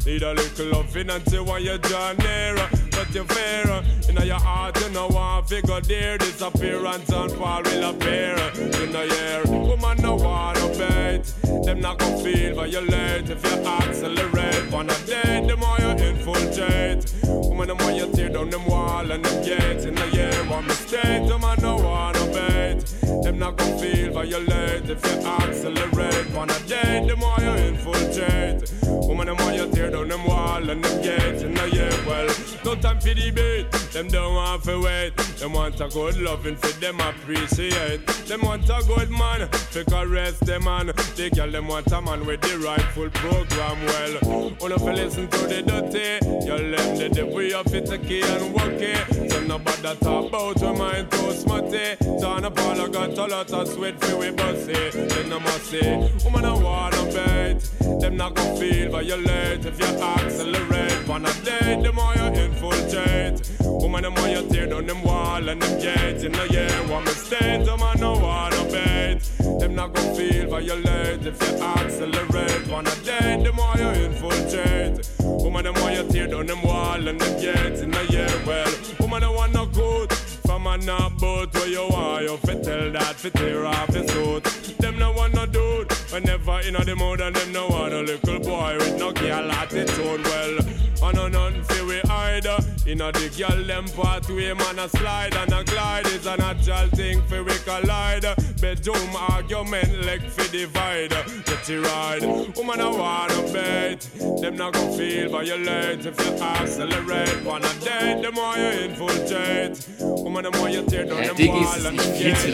Need 0.06 0.22
a 0.22 0.32
little 0.32 0.66
loving 0.66 1.10
and 1.10 1.28
she 1.28 1.38
want 1.38 1.64
you 1.64 1.76
draw 1.78 2.12
nearer. 2.12 2.68
But 2.96 3.14
you 3.14 3.24
fair 3.24 3.82
in 4.08 4.16
your 4.26 4.40
heart, 4.40 4.80
you 4.80 4.88
know 4.88 5.08
want 5.08 5.50
figure 5.50 5.82
there. 5.82 6.16
Disappearance 6.16 7.12
and 7.12 7.30
fall 7.32 7.62
will 7.62 7.90
appear 7.90 8.36
in 8.56 8.90
the 8.90 9.04
year. 9.14 9.42
Woman, 9.44 9.98
no 10.00 10.16
to 10.16 10.68
bait. 10.78 11.24
Them 11.66 11.80
not 11.80 11.98
gonna 11.98 12.16
feel 12.24 12.54
violate 12.54 13.28
if 13.28 13.44
you 13.44 13.66
accelerate. 13.66 14.72
On 14.72 14.88
a 14.88 14.98
day, 15.04 15.44
the 15.46 15.56
more 15.58 15.78
you 15.78 15.90
infiltrate. 16.08 17.12
Woman, 17.24 17.68
the 17.68 17.74
more 17.74 17.92
you 17.92 18.10
tear 18.14 18.30
down 18.30 18.48
them 18.48 18.64
wall 18.64 19.10
and 19.10 19.22
them 19.22 19.44
gates 19.44 19.84
in 19.84 19.94
the 19.94 20.08
year. 20.16 20.32
One 20.48 20.66
mistake, 20.66 21.28
the 21.28 21.38
man 21.38 21.58
no 21.60 21.76
to 22.14 22.24
bait. 22.32 23.05
Them 23.26 23.40
not 23.40 23.56
gonna 23.56 23.78
feel 23.78 24.12
violate 24.12 24.88
if 24.88 25.04
you 25.04 25.26
accelerate. 25.26 26.32
On 26.36 26.48
a 26.48 26.58
date, 26.60 27.08
the 27.08 27.16
more 27.16 27.34
you 27.40 27.50
infiltrate. 27.70 28.72
Woman, 28.84 29.26
the 29.26 29.34
more 29.34 29.52
you 29.52 29.68
tear 29.72 29.90
down 29.90 30.06
them 30.06 30.24
wall 30.24 30.70
and 30.70 30.84
them 30.84 31.02
gates 31.02 31.42
in 31.42 31.52
the 31.52 31.68
year. 31.72 31.90
Well, 32.06 32.32
no 32.64 32.76
time 32.76 33.00
for 33.00 33.14
debate. 33.14 33.72
Them 33.92 34.06
don't 34.06 34.32
want 34.36 34.62
to 34.62 34.80
wait. 34.80 35.16
Them 35.40 35.54
want 35.54 35.80
a 35.80 35.88
good 35.88 36.16
loving 36.18 36.54
for 36.54 36.68
them 36.78 37.00
appreciate. 37.00 38.06
Them 38.28 38.42
want 38.42 38.70
a 38.70 38.80
good 38.86 39.10
man 39.10 39.48
to 39.72 39.84
caress 39.84 40.38
them 40.38 40.62
man. 40.62 40.92
They 41.16 41.28
girl 41.30 41.50
them 41.50 41.66
want 41.66 41.90
a 41.90 42.00
man 42.00 42.26
with 42.26 42.42
the 42.42 42.60
rightful 42.60 43.10
program. 43.10 43.76
Well, 43.86 44.56
wanna 44.60 44.94
listen 44.94 45.26
to 45.26 45.38
the 45.48 45.62
dirty. 45.62 46.24
You 46.46 46.76
them 46.76 46.96
the 46.96 47.08
devil 47.08 47.42
you 47.42 47.60
fit 47.64 47.86
the 47.86 47.98
key 47.98 48.22
and 48.22 48.54
work 48.54 48.80
it. 48.80 49.25
So 49.46 49.58
nobody 49.58 49.96
talk 50.00 50.26
about 50.26 50.60
your 50.60 50.74
mind 50.74 51.10
too 51.12 51.30
smutty. 51.30 51.96
Turn 52.20 52.44
up 52.44 52.58
all 52.58 52.80
I 52.80 52.88
got 52.88 53.16
a 53.16 53.26
lot 53.26 53.52
of 53.52 53.68
sweat 53.68 54.00
for 54.00 54.16
we 54.18 54.30
bossy. 54.30 54.72
Then 54.72 55.32
I 55.32 55.38
must 55.38 55.66
say, 55.66 56.10
woman 56.24 56.44
I 56.44 56.52
wanna 56.52 57.04
bait. 57.14 57.60
Them 58.00 58.16
not 58.16 58.34
gonna 58.34 58.56
feel 58.58 58.90
violate 58.90 59.64
if 59.64 59.78
you 59.78 59.86
accelerate. 59.86 61.08
On 61.08 61.24
a 61.24 61.32
day, 61.44 61.80
the 61.80 61.92
more 61.92 62.12
you 62.16 62.42
infiltrate. 62.42 63.52
Woman, 63.60 64.02
the 64.02 64.10
more 64.10 64.28
you 64.28 64.48
tear 64.48 64.66
down 64.66 64.86
them 64.86 65.04
wall 65.04 65.48
and 65.48 65.62
them 65.62 65.80
gates 65.80 66.24
in 66.24 66.32
the 66.32 66.48
year. 66.50 66.70
One 66.88 67.04
mistake, 67.04 67.64
the 67.64 67.76
man 67.76 68.00
no 68.00 68.18
wanna 68.18 68.64
bait. 68.64 69.20
Them 69.60 69.76
not 69.76 69.94
gonna 69.94 70.14
feel 70.16 70.48
violate 70.48 71.24
if 71.24 71.40
you 71.40 71.62
accelerate. 71.62 72.68
On 72.70 72.84
a 72.84 72.96
day, 73.04 73.40
the 73.44 73.52
more 73.52 73.76
you 73.76 73.90
infiltrate. 74.06 75.15
Woman, 75.26 75.64
the 75.64 75.72
more 75.72 75.90
you 75.90 76.04
tear 76.08 76.26
down 76.26 76.46
them 76.46 76.62
wall 76.62 77.08
and 77.08 77.20
them 77.20 77.40
gates 77.40 77.80
in 77.80 77.90
the 77.90 78.04
year. 78.06 78.30
Well, 78.46 78.72
woman, 79.00 79.24
I 79.24 79.30
want 79.30 79.52
no 79.52 79.66
good. 79.66 80.12
From 80.46 80.66
a 80.68 80.78
knob 80.78 81.18
boat 81.18 81.52
where 81.54 81.68
you 81.68 81.82
are, 81.82 82.22
you 82.22 82.36
fit 82.38 82.62
tell 82.62 82.92
that 82.92 83.16
fit 83.16 83.34
tear 83.34 83.66
off 83.66 83.92
his 83.92 84.10
suit. 84.10 84.44
Them 84.78 84.98
no 84.98 85.12
want 85.12 85.34
no 85.34 85.44
dude, 85.44 85.90
whenever 86.10 86.60
in 86.60 86.74
the 86.74 86.94
mood 86.96 87.20
and 87.20 87.34
them 87.34 87.52
no 87.52 87.66
want 87.68 87.92
a 87.92 88.00
little 88.00 88.38
boy 88.38 88.76
with 88.78 88.96
no 88.98 89.12
girl 89.12 89.50
attitude. 89.50 90.24
Well, 90.24 90.58
I 91.02 91.12
know 91.12 91.28
nothing 91.56 91.76
fi 91.76 91.84
we 91.84 92.02
either. 92.10 92.50
Uh. 92.50 92.62
In 92.86 93.00
a 93.00 93.12
the 93.12 93.28
girl 93.36 93.64
them 93.64 93.84
pathway, 93.84 94.52
man 94.54 94.78
a 94.78 94.88
slide 94.88 95.34
and 95.34 95.52
a 95.52 95.64
glide 95.64 96.06
is 96.06 96.26
a 96.26 96.36
natural 96.36 96.88
thing 96.90 97.22
fi 97.22 97.40
we 97.40 97.54
collide. 97.64 98.26
Bedroom 98.60 99.16
argument 99.16 100.04
leg 100.04 100.22
fi 100.22 100.46
divide. 100.48 101.10
Get 101.44 101.68
you 101.68 101.82
ride, 101.82 102.22
woman 102.56 102.80
a 102.80 102.90
wanna 102.90 103.52
bait. 103.52 104.00
Them 104.40 104.56
not 104.56 104.74
gonna 104.74 104.96
feel 104.96 105.30
violate 105.30 106.06
if 106.06 106.18
you 106.20 106.32
accelerate. 106.42 107.44
Wanna 107.44 107.72
date, 107.80 108.22
the 108.22 108.32
more 108.32 108.56
you 108.56 108.88
infiltrate. 108.88 109.86
Woman 110.00 110.44
the 110.44 110.50
more 110.58 110.68
you 110.68 110.82
tear 110.82 111.04
down 111.04 111.22
them 111.22 111.36
Diggi, 111.36 111.48
wall 111.48 111.76
ist 111.76 111.86
and 111.86 111.96
nicht 111.96 112.06
them 112.06 112.16
viel 112.16 112.36
zu 112.36 112.46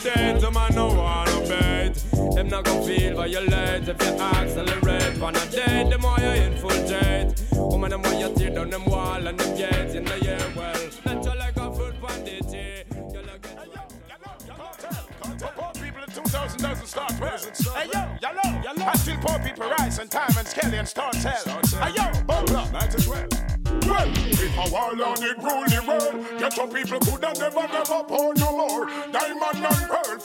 State, 0.00 0.40
the 0.40 0.50
man 0.50 0.74
wanna 0.76 1.24
bait. 1.24 1.33
Them 2.32 2.48
not 2.48 2.64
gonna 2.64 2.82
feel 2.82 3.16
violate 3.16 3.88
if 3.88 4.02
you 4.02 4.12
accelerate. 4.14 5.18
Wanna 5.20 5.46
date, 5.50 5.90
the 5.90 5.98
more 5.98 6.18
you 6.18 6.32
infiltrate. 6.48 7.34
Woman 7.52 7.90
the 7.90 7.98
more 7.98 8.14
you 8.14 8.34
tear 8.34 8.50
down 8.50 8.70
them 8.70 8.84
wall 8.86 9.26
and 9.26 9.38
them 9.38 9.56
gates 9.56 9.94
in 9.94 10.04
the 10.04 10.18
year. 10.20 10.52
Well, 10.56 10.90
natural 11.04 11.38
like 11.38 11.56
a 11.56 11.74
fruit 11.74 11.94
bandit. 12.00 12.86
Poor 15.56 15.72
people 15.74 16.02
in 16.02 16.10
2000 16.10 16.60
doesn't 16.60 16.86
start 16.86 17.12
well. 17.20 17.38
Hey 17.38 17.88
yo, 17.92 18.00
yellow, 18.22 18.62
yellow. 18.62 18.90
Until 18.92 19.16
poor 19.18 19.38
people 19.40 19.68
rise 19.78 19.98
and 19.98 20.10
time 20.10 20.32
and 20.38 20.46
Skelly 20.46 20.78
and 20.78 20.88
start 20.88 21.14
hell. 21.16 21.60
Hey 21.82 21.92
yo, 21.94 22.22
bubble 22.24 22.56
up. 22.56 22.72
Might 22.72 22.94
as 22.94 23.06
well. 23.06 23.28
Well, 23.86 24.08
if 24.08 24.56
a 24.56 24.72
wall 24.72 25.02
on 25.02 25.22
it 25.22 25.36
rule 25.38 25.64
the 25.66 25.82
world, 25.86 26.38
get 26.38 26.56
your 26.56 26.68
people 26.68 27.00
could 27.00 27.24
have 27.24 27.38
never, 27.38 27.66
never 27.68 28.04
pour 28.04 28.34
no 28.34 28.52
more. 28.56 28.86
Diamond 29.12 29.40
pearl, 29.40 29.73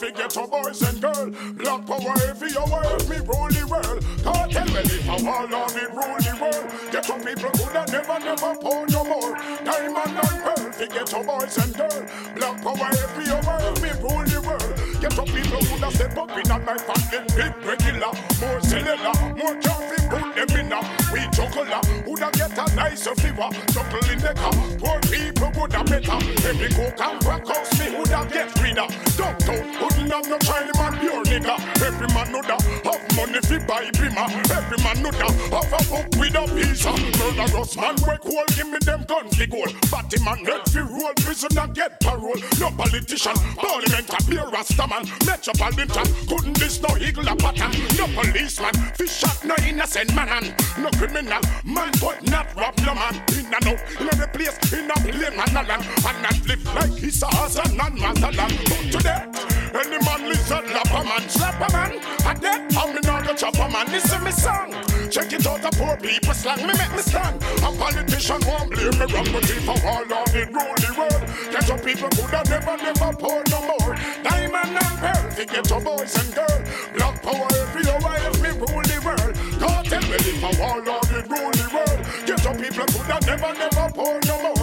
forget 0.00 0.34
your 0.34 0.48
boys 0.48 0.80
and 0.80 1.00
girls. 1.00 1.36
Black 1.60 1.86
power, 1.86 2.16
if 2.24 2.40
your 2.40 2.66
world, 2.72 3.04
me 3.04 3.18
rule 3.20 3.52
the 3.52 3.64
world. 3.68 4.00
Cartel, 4.24 4.64
well, 4.72 4.88
if 4.88 5.04
a 5.04 5.16
wall 5.20 5.54
on 5.60 5.76
it 5.76 5.90
rule 5.92 6.20
the 6.24 6.34
world, 6.40 6.66
get 6.90 7.04
your 7.04 7.20
people 7.20 7.52
could 7.52 7.76
have 7.76 7.92
never, 7.92 8.18
never 8.24 8.52
pour 8.56 8.86
no 8.88 9.04
more. 9.04 9.36
Diamond 9.60 10.16
and 10.16 10.38
pearl, 10.40 10.72
forget 10.72 11.12
your 11.12 11.24
boys 11.24 11.56
and 11.60 11.74
girls. 11.76 12.08
Black 12.32 12.56
power, 12.64 12.90
if 12.96 13.12
your 13.28 13.40
world, 13.44 13.76
me 13.84 13.90
rule 14.00 14.24
the 14.24 14.40
world. 14.40 14.72
Get 15.04 15.12
your 15.12 15.28
people 15.28 15.60
could 15.68 15.84
have 15.84 15.94
step 15.94 16.16
up 16.16 16.32
in 16.32 16.48
a 16.48 16.56
life 16.64 16.88
and 16.88 17.04
get 17.12 17.24
big 17.36 17.52
regular. 17.60 18.12
More 18.40 18.60
cellular, 18.64 19.16
more 19.36 19.56
coffee, 19.60 20.00
put 20.08 20.24
them 20.32 20.50
in 20.56 20.72
a. 20.72 20.80
We 21.12 21.28
chocolate, 21.36 21.76
would 22.08 22.24
have 22.24 22.32
get 22.32 22.56
a 22.56 22.64
nicer 22.74 23.14
fever. 23.20 23.48
Chuckle 23.68 24.08
in 24.08 24.18
the 24.24 24.32
car, 24.32 24.56
poor 24.80 25.00
people 25.12 25.52
would 25.60 25.72
have 25.76 25.86
better. 25.92 26.18
Every 26.48 26.72
coke 26.72 27.00
and 27.04 27.20
crack 27.20 27.46
house, 27.46 27.69
get 28.10 28.60
rid 28.60 28.78
of. 28.78 28.90
Downtown, 29.16 29.62
wouldn't 29.80 30.12
have 30.12 30.28
no 30.28 30.38
man, 30.38 30.98
pure 30.98 31.22
nigga. 31.24 31.54
Every 31.82 32.08
man 32.08 32.32
would 32.32 32.44
have 32.46 32.89
have 33.32 33.50
money 33.50 33.60
fi 33.60 33.66
buy 33.66 33.90
bima. 33.92 34.26
Every 34.50 34.78
man 34.82 35.02
would 35.02 35.14
have 35.14 35.40
have 35.50 35.72
a 35.72 35.90
book 35.90 36.06
with 36.18 36.34
a 36.34 36.46
visa. 36.54 36.92
Murderous 37.18 37.76
man, 37.76 37.96
work 38.06 38.22
hole, 38.22 38.44
give 38.56 38.68
me 38.68 38.78
them 38.84 39.04
fi 39.30 39.46
goal. 39.46 39.66
Batty 39.90 40.22
man, 40.24 40.44
head 40.44 40.68
fi 40.68 40.80
roll, 40.80 41.12
prisoner 41.16 41.66
get 41.68 42.00
parole. 42.00 42.40
No 42.58 42.70
politician, 42.70 43.34
parliament 43.56 44.10
a 44.10 44.24
beer 44.28 44.48
rasta 44.48 44.86
man. 44.86 45.04
Metropolitan, 45.26 46.06
couldn't 46.28 46.58
this 46.58 46.80
no 46.80 46.96
eagle 46.98 47.28
a 47.28 47.36
pattern. 47.36 47.72
No 47.98 48.06
policeman, 48.06 48.74
fish 48.94 49.18
shot 49.18 49.44
no 49.44 49.54
innocent 49.66 50.14
man. 50.14 50.28
and 50.28 50.54
No 50.78 50.90
criminal, 50.90 51.40
man 51.64 51.92
but 52.00 52.22
not 52.24 52.54
rob 52.56 52.76
no 52.84 52.94
man. 52.94 53.14
In 53.36 53.46
and 53.46 53.66
out, 53.66 53.80
in 54.00 54.18
the 54.18 54.28
place, 54.32 54.58
in 54.72 54.90
a 54.90 54.94
plane 54.94 55.36
man 55.36 55.56
a 55.56 55.68
land. 55.68 55.84
And 56.06 56.22
not 56.22 56.46
live 56.46 56.64
like 56.74 56.98
he's 56.98 57.22
a 57.22 57.26
Hassan 57.26 57.80
and 57.80 57.98
Mazalan. 57.98 58.52
But 58.68 58.82
today, 58.92 59.50
any 59.74 59.98
man 60.04 60.28
lizard 60.28 60.66
lap 60.70 60.90
a 60.90 61.04
man, 61.04 61.28
slap 61.28 61.60
a 61.60 61.72
man. 61.72 62.00
And 62.24 62.40
then, 62.40 62.68
I'm 62.76 62.96
in 62.96 63.19
order 63.20 63.34
chop 63.34 63.54
a 63.54 63.68
man. 63.68 63.86
Listen 63.92 64.22
me 64.24 64.30
song. 64.30 64.72
Check 65.10 65.32
it 65.32 65.46
out, 65.46 65.60
the 65.62 65.70
poor 65.76 65.96
people 65.96 66.34
slang. 66.34 66.66
Me 66.66 66.72
make 66.78 66.92
me 66.92 67.02
stand. 67.02 67.36
A 67.62 67.70
politician 67.72 68.40
won't 68.46 68.70
blame 68.70 68.96
me 68.98 69.06
wrong, 69.12 69.28
but 69.32 69.44
if 69.44 69.68
I 69.68 69.74
all 69.88 70.12
on 70.12 70.30
it 70.34 70.48
rule 70.54 70.76
the 70.80 70.90
world, 70.96 71.22
get 71.52 71.68
your 71.68 71.78
people 71.78 72.08
could 72.10 72.30
have 72.30 72.48
never, 72.48 72.76
never 72.76 73.12
pour 73.16 73.42
no 73.50 73.60
more. 73.70 73.92
Diamond 74.22 74.78
and 74.78 74.96
pearl, 75.02 75.22
they 75.36 75.46
get 75.46 75.68
your 75.68 75.80
boys 75.80 76.14
and 76.16 76.34
girls. 76.34 76.62
Black 76.94 77.22
power 77.22 77.48
every 77.60 77.84
hour 77.90 78.16
if 78.28 78.36
me 78.42 78.50
rule 78.56 78.84
the 78.88 78.98
world. 79.04 79.32
God 79.60 79.84
tell 79.84 80.02
me 80.02 80.16
if 80.16 80.44
I 80.44 80.50
all 80.64 80.80
on 80.80 81.06
it 81.18 81.26
rule 81.28 81.52
the 81.52 81.66
world, 81.74 81.98
get 82.26 82.44
your 82.44 82.54
people 82.54 82.86
could 82.86 83.10
have 83.10 83.26
never, 83.26 83.52
never 83.54 83.86
pour 83.92 84.20
no 84.26 84.36
more. 84.42 84.59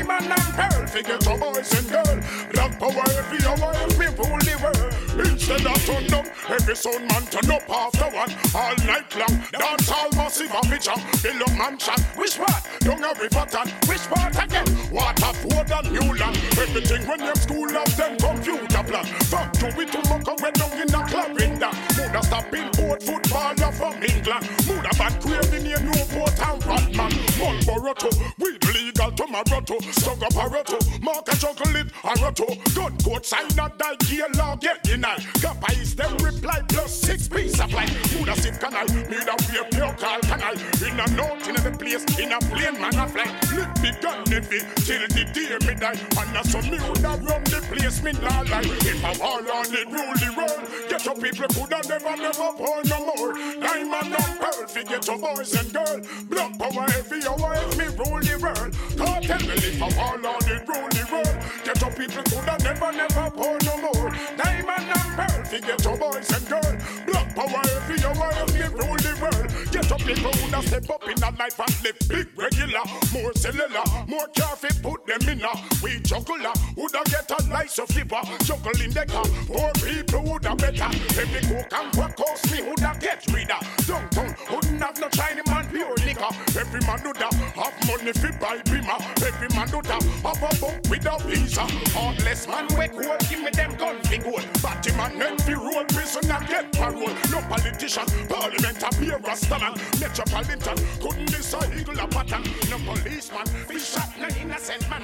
Diamond 0.00 0.32
and 0.32 0.54
pearl, 0.56 0.86
figure 0.86 1.18
to 1.18 1.36
boys 1.36 1.72
and 1.76 1.90
girls. 1.90 2.24
Black 2.52 2.78
power 2.78 3.04
every 3.20 3.44
hour, 3.44 3.74
every 3.84 4.08
rule 4.16 4.40
the 4.40 4.56
world. 4.64 5.28
Instead 5.28 5.66
of 5.66 5.76
turn 5.84 6.14
up, 6.14 6.26
every 6.48 6.74
sound 6.74 7.04
man 7.04 7.24
turn 7.28 7.50
up 7.52 7.68
after 7.68 8.08
one. 8.08 8.32
All 8.56 8.76
night 8.88 9.12
long, 9.12 9.44
dance 9.52 9.90
all 9.92 10.08
massive 10.16 10.48
a 10.56 10.60
picture. 10.64 10.96
Build 11.20 11.42
up 11.42 11.52
mansion, 11.52 12.00
which 12.16 12.38
part? 12.38 12.64
Young 12.80 13.04
a 13.04 13.12
river 13.20 13.44
which 13.84 14.06
part 14.08 14.32
again? 14.40 14.64
Waterford 14.90 15.68
and 15.68 15.92
Newland. 15.92 16.36
Everything 16.56 17.06
when 17.06 17.20
them 17.20 17.36
school 17.36 17.76
of 17.76 17.96
them 17.96 18.16
computer 18.16 18.82
plan. 18.82 19.04
Fuck 19.28 19.52
to 19.60 19.68
it 19.68 19.92
to 19.92 20.00
muck 20.08 20.40
when 20.40 20.52
down 20.54 20.72
in 20.80 20.94
a 20.96 21.00
Clarendon. 21.12 21.74
Mood 21.92 22.24
stop 22.24 22.54
in 22.54 22.70
boat 22.72 23.02
footballer 23.02 23.72
from 23.76 24.00
England. 24.00 24.48
Mood 24.64 24.86
a 24.88 24.92
bad 24.96 25.20
craving 25.20 25.66
in 25.68 25.84
Newport 25.84 26.40
and 26.40 26.60
Batman. 26.64 27.12
Marlboro 27.36 27.92
to 28.00 28.10
weed 28.40 28.64
legal 28.64 28.89
tomorrow 29.08 29.60
to. 29.60 29.74
Stug 29.96 30.22
up 30.22 30.36
a 30.36 30.48
roto, 30.48 30.78
mark 31.00 31.28
a 31.28 31.36
it 31.78 31.88
a 32.04 32.22
roto. 32.22 32.46
Gun 32.74 32.96
coat 32.98 33.24
sign 33.24 33.46
a 33.46 33.72
die 33.78 33.96
gear 34.06 34.28
law 34.36 34.56
get 34.56 34.82
denied. 34.82 35.24
Kappa 35.40 35.72
is 35.72 35.94
them 35.94 36.16
reply 36.18 36.60
plus 36.68 37.00
six 37.00 37.28
piece 37.28 37.58
of 37.60 37.72
life. 37.72 37.90
Mood 38.18 38.28
a 38.28 38.36
sip 38.36 38.60
can 38.60 38.74
I? 38.74 38.84
Need 38.84 39.28
a 39.28 39.36
wear 39.48 39.64
pure 39.70 39.94
call 39.94 40.20
can 40.20 40.42
I? 40.42 40.52
In 40.84 41.00
a 41.00 41.06
note 41.16 41.48
in 41.48 41.54
the 41.56 41.76
place, 41.78 42.04
in 42.18 42.32
a 42.32 42.38
plane 42.38 42.80
man 42.80 42.98
a 42.98 43.08
fly. 43.08 43.28
Live 43.54 43.74
big 43.80 44.00
gun 44.02 44.24
navy 44.28 44.60
till 44.84 45.06
the 45.08 45.24
day 45.32 45.56
me 45.66 45.74
die. 45.80 45.96
And 46.20 46.36
a 46.36 46.44
some 46.44 46.68
me 46.70 46.78
woulda 46.78 47.16
run 47.24 47.44
the 47.44 47.60
place 47.72 48.02
me 48.02 48.12
nah 48.12 48.42
lie. 48.50 48.68
If 48.84 49.04
I 49.04 49.12
war 49.18 49.40
on 49.40 49.72
it 49.72 49.86
rule 49.88 50.14
the 50.20 50.34
world, 50.36 50.62
get 50.90 51.04
your 51.04 51.14
people 51.14 51.48
coulda 51.48 51.80
never 51.88 52.16
never 52.16 52.52
pour 52.58 52.82
no 52.84 52.98
more. 53.06 53.32
Diamond 53.60 54.14
and 54.14 54.38
pearl, 54.40 54.66
forget 54.66 55.06
your 55.06 55.18
boys 55.18 55.54
and 55.54 55.72
girls. 55.72 56.06
Blood 56.24 56.58
power 56.58 56.86
every 56.98 57.24
hour, 57.26 57.54
if 57.56 57.78
me 57.78 57.86
rule 57.96 58.20
the 58.20 58.36
world. 58.40 58.74
Can't 59.00 59.24
tell 59.24 59.40
me 59.40 59.54
if 59.56 59.82
I 59.82 59.88
war 59.96 60.14
on 60.28 60.44
it 60.44 60.68
rule 60.68 60.88
the 60.92 61.04
world. 61.10 61.36
Get 61.64 61.80
your 61.80 61.92
people 61.96 62.22
coulda 62.28 62.56
never 62.62 62.92
never 62.92 63.30
pour 63.32 63.56
no 63.64 63.74
more. 63.80 64.10
Diamond 64.36 64.92
and 64.92 65.10
pearl, 65.16 65.44
forget 65.48 65.84
your 65.84 65.96
boys 65.96 66.28
and 66.36 66.46
girls. 66.52 66.76
Blood 67.08 67.28
power 67.34 67.64
every 67.80 67.96
hour, 68.04 68.28
if 68.44 68.52
me 68.52 68.66
rule 68.76 69.00
the 69.00 69.12
world. 69.20 69.48
Get 69.72 69.88
your 69.88 70.00
people 70.04 70.32
coulda 70.36 70.60
step 70.68 70.90
up 70.90 71.08
in 71.08 71.16
a 71.16 71.30
life 71.32 71.60
and 71.60 71.76
live 71.84 71.98
big 72.12 72.28
regular. 72.36 72.84
More 73.12 73.32
cellular, 73.34 73.84
more 74.06 74.28
careful, 74.36 74.76
put 74.84 75.06
them 75.08 75.28
in 75.32 75.40
a. 75.40 75.52
We 75.82 76.00
juggler, 76.00 76.52
woulda 76.76 77.00
get 77.08 77.30
a 77.30 77.48
nice 77.48 77.78
of 77.78 77.88
flipper. 77.88 78.20
Juggling 78.44 78.92
the 78.92 79.04
car, 79.08 79.24
poor 79.48 79.72
people 79.80 80.22
woulda 80.28 80.54
better. 80.56 80.90
Every 81.16 81.40
coke 81.48 81.72
and 81.72 81.96
what 81.96 82.16
cost 82.16 82.52
me 82.52 82.62
woulda 82.62 82.96
get 83.00 83.24
rid 83.32 83.50
of. 83.50 83.64
Downtown, 83.88 84.36
wouldn't 84.50 84.82
have 84.82 85.00
no 85.00 85.08
Chinese 85.08 85.46
man 85.46 85.59
pure 85.70 85.94
liquor. 86.04 86.32
Every 86.58 86.80
man 86.86 87.00
woulda 87.04 87.30
have 87.30 87.76
money 87.86 88.12
fi 88.12 88.30
buy 88.38 88.58
bima. 88.66 88.96
Every 89.22 89.48
man 89.56 89.70
woulda 89.72 89.98
have 90.26 90.42
a 90.42 90.50
book 90.60 90.76
with 90.90 91.06
a 91.06 91.16
visa. 91.24 91.64
Heartless 91.94 92.46
man 92.48 92.66
we 92.76 92.88
cool, 92.88 93.16
give 93.28 93.40
me 93.40 93.50
them 93.50 93.74
gun 93.76 93.96
fi 94.02 94.18
gold. 94.18 94.46
Batty 94.62 94.92
man 94.96 95.16
men 95.18 95.36
roll, 95.48 95.84
prisoner 95.84 96.40
get 96.48 96.72
parole. 96.72 97.14
No 97.30 97.40
politician, 97.48 98.06
parliament 98.28 98.82
a 98.82 98.90
be 98.98 99.08
a 99.10 99.18
rastaman. 99.18 99.74
Metropolitan 100.00 100.78
couldn't 101.00 101.30
decide 101.30 101.72
eagle 101.78 101.98
a 101.98 102.06
pattern. 102.08 102.42
No 102.68 102.78
policeman, 102.78 103.46
fi 103.46 103.78
shot 103.78 104.10
no 104.18 104.28
innocent 104.40 104.88
man. 104.90 105.02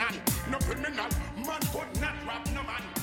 No 0.51 0.59
criminal, 0.59 1.09
man 1.47 1.63
could 1.73 2.01
not 2.01 2.17
rob 2.27 2.47
no 2.55 2.63
man. 2.63 2.96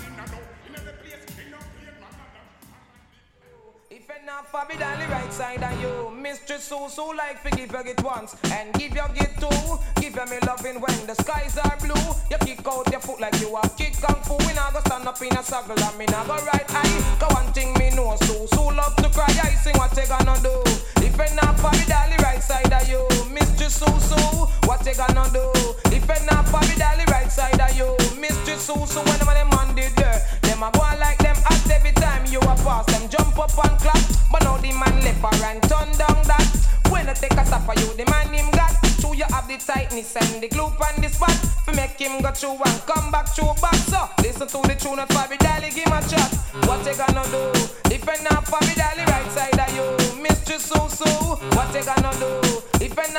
Not 4.26 4.48
for 4.48 4.64
me, 4.70 4.78
down 4.80 5.00
the 5.00 5.08
right 5.08 5.34
side 5.34 5.64
of 5.64 5.82
you, 5.82 6.12
Mistress 6.12 6.64
Sue, 6.64 6.88
so 6.90 7.08
like 7.10 7.42
forgive 7.42 7.72
you 7.72 7.84
get 7.84 8.04
once 8.04 8.36
and 8.52 8.74
give 8.76 8.96
you 8.96 9.04
get 9.16 9.32
two. 9.40 9.80
Give 10.00 10.16
you 10.16 10.26
me 10.32 10.38
loving 10.48 10.80
when 10.80 11.08
the 11.08 11.16
skies 11.16 11.58
are 11.58 11.78
blue. 11.78 12.08
You 12.32 12.38
kick 12.40 12.66
out 12.68 12.90
your 12.92 13.02
foot 13.02 13.20
like 13.20 13.40
you 13.42 13.56
are 13.56 13.70
kick 13.78 13.94
kung 14.02 14.22
fu. 14.24 14.38
We 14.48 14.54
not 14.54 14.74
go 14.74 14.80
stand 14.86 15.08
up 15.08 15.22
in 15.22 15.36
a 15.36 15.44
circle 15.44 15.80
and 15.80 15.98
me 15.98 16.06
not 16.06 16.28
go 16.28 16.36
right 16.36 16.66
eye. 16.70 17.18
Go 17.20 17.28
one 17.34 17.52
thing 17.54 17.74
me 17.80 17.90
know, 17.92 18.16
so 18.22 18.46
so 18.48 18.68
love 18.68 18.96
to 18.98 19.10
cry. 19.10 19.28
I 19.28 19.56
sing 19.56 19.76
what 19.78 19.96
you 19.98 20.08
gonna 20.08 20.40
do. 20.42 20.56
If 21.04 21.20
it 21.20 21.36
not 21.36 21.60
for 21.60 21.72
me, 21.72 21.84
down 21.86 22.10
the 22.16 22.24
right 22.24 22.42
side 22.42 22.72
of 22.72 22.88
you, 22.88 23.04
Mistress 23.34 23.76
Sue, 23.76 24.00
so 24.00 24.18
what 24.68 24.86
you 24.86 24.96
gonna 24.96 25.28
do? 25.34 25.44
If 25.92 26.10
it 26.10 26.24
not 26.30 26.48
for 26.48 26.62
me, 26.62 26.76
down 26.76 26.98
the 26.98 27.12
right 27.12 27.32
side 27.32 27.60
of 27.60 27.76
you, 27.76 27.92
Mistress 28.20 28.62
Sue, 28.68 28.86
so 28.88 29.04
when 29.04 29.20
them 29.20 29.28
on 29.28 29.36
them 29.36 29.50
man 29.50 29.76
did 29.76 29.92
there, 29.98 30.22
them 30.54 30.64
a 30.64 30.72
go 30.72 30.82
like 31.00 31.18
them 31.18 31.36
act 31.46 31.70
every 31.72 31.92
time 31.94 32.26
you 32.28 32.40
a 32.40 32.56
pass 32.62 32.86
them 32.86 33.10
jump 33.10 33.38
up 33.40 33.66
and 33.66 33.80
clap. 33.80 33.98
But 34.32 34.44
now 34.44 34.58
the 34.58 34.72
man 34.74 35.02
left 35.02 35.22
her 35.22 35.46
and 35.46 35.62
turn 35.64 35.90
down 35.98 36.22
that. 36.28 36.83
When 36.90 37.10
I 37.10 37.14
take 37.14 37.34
a 37.34 37.46
stop 37.46 37.64
for 37.66 37.76
you, 37.80 37.94
the 37.96 38.06
man 38.10 38.34
him 38.34 38.50
got. 38.52 38.72
True, 39.00 39.16
you 39.16 39.26
have 39.30 39.48
the 39.48 39.58
tightness 39.58 40.16
and 40.16 40.42
the 40.42 40.48
glue 40.48 40.72
on 40.72 41.02
the 41.02 41.10
spot. 41.10 41.36
For 41.66 41.74
make 41.74 42.00
him 42.00 42.22
go 42.22 42.32
through 42.32 42.60
and 42.64 42.80
come 42.86 43.12
back 43.12 43.28
through 43.30 43.54
back. 43.62 43.76
So 43.76 44.10
listen 44.22 44.48
to 44.48 44.60
the 44.68 44.76
tune 44.76 45.00
of 45.00 45.10
Fabi 45.10 45.38
Dally, 45.38 45.70
give 45.72 45.88
him 45.88 45.94
a 45.94 46.02
chat. 46.08 46.32
What 46.68 46.86
you 46.86 46.96
gonna 46.96 47.24
do? 47.32 47.52
If 47.94 48.06
you 48.06 48.18
not 48.24 48.46
Fabi 48.46 48.76
Dally, 48.76 49.04
right 49.06 49.30
side 49.32 49.60
of 49.60 49.70
you, 49.76 49.86
Mistress 50.22 50.70
Susu. 50.70 51.40
What 51.56 51.74
you 51.76 51.84
gonna 51.84 52.12
do? 52.20 52.64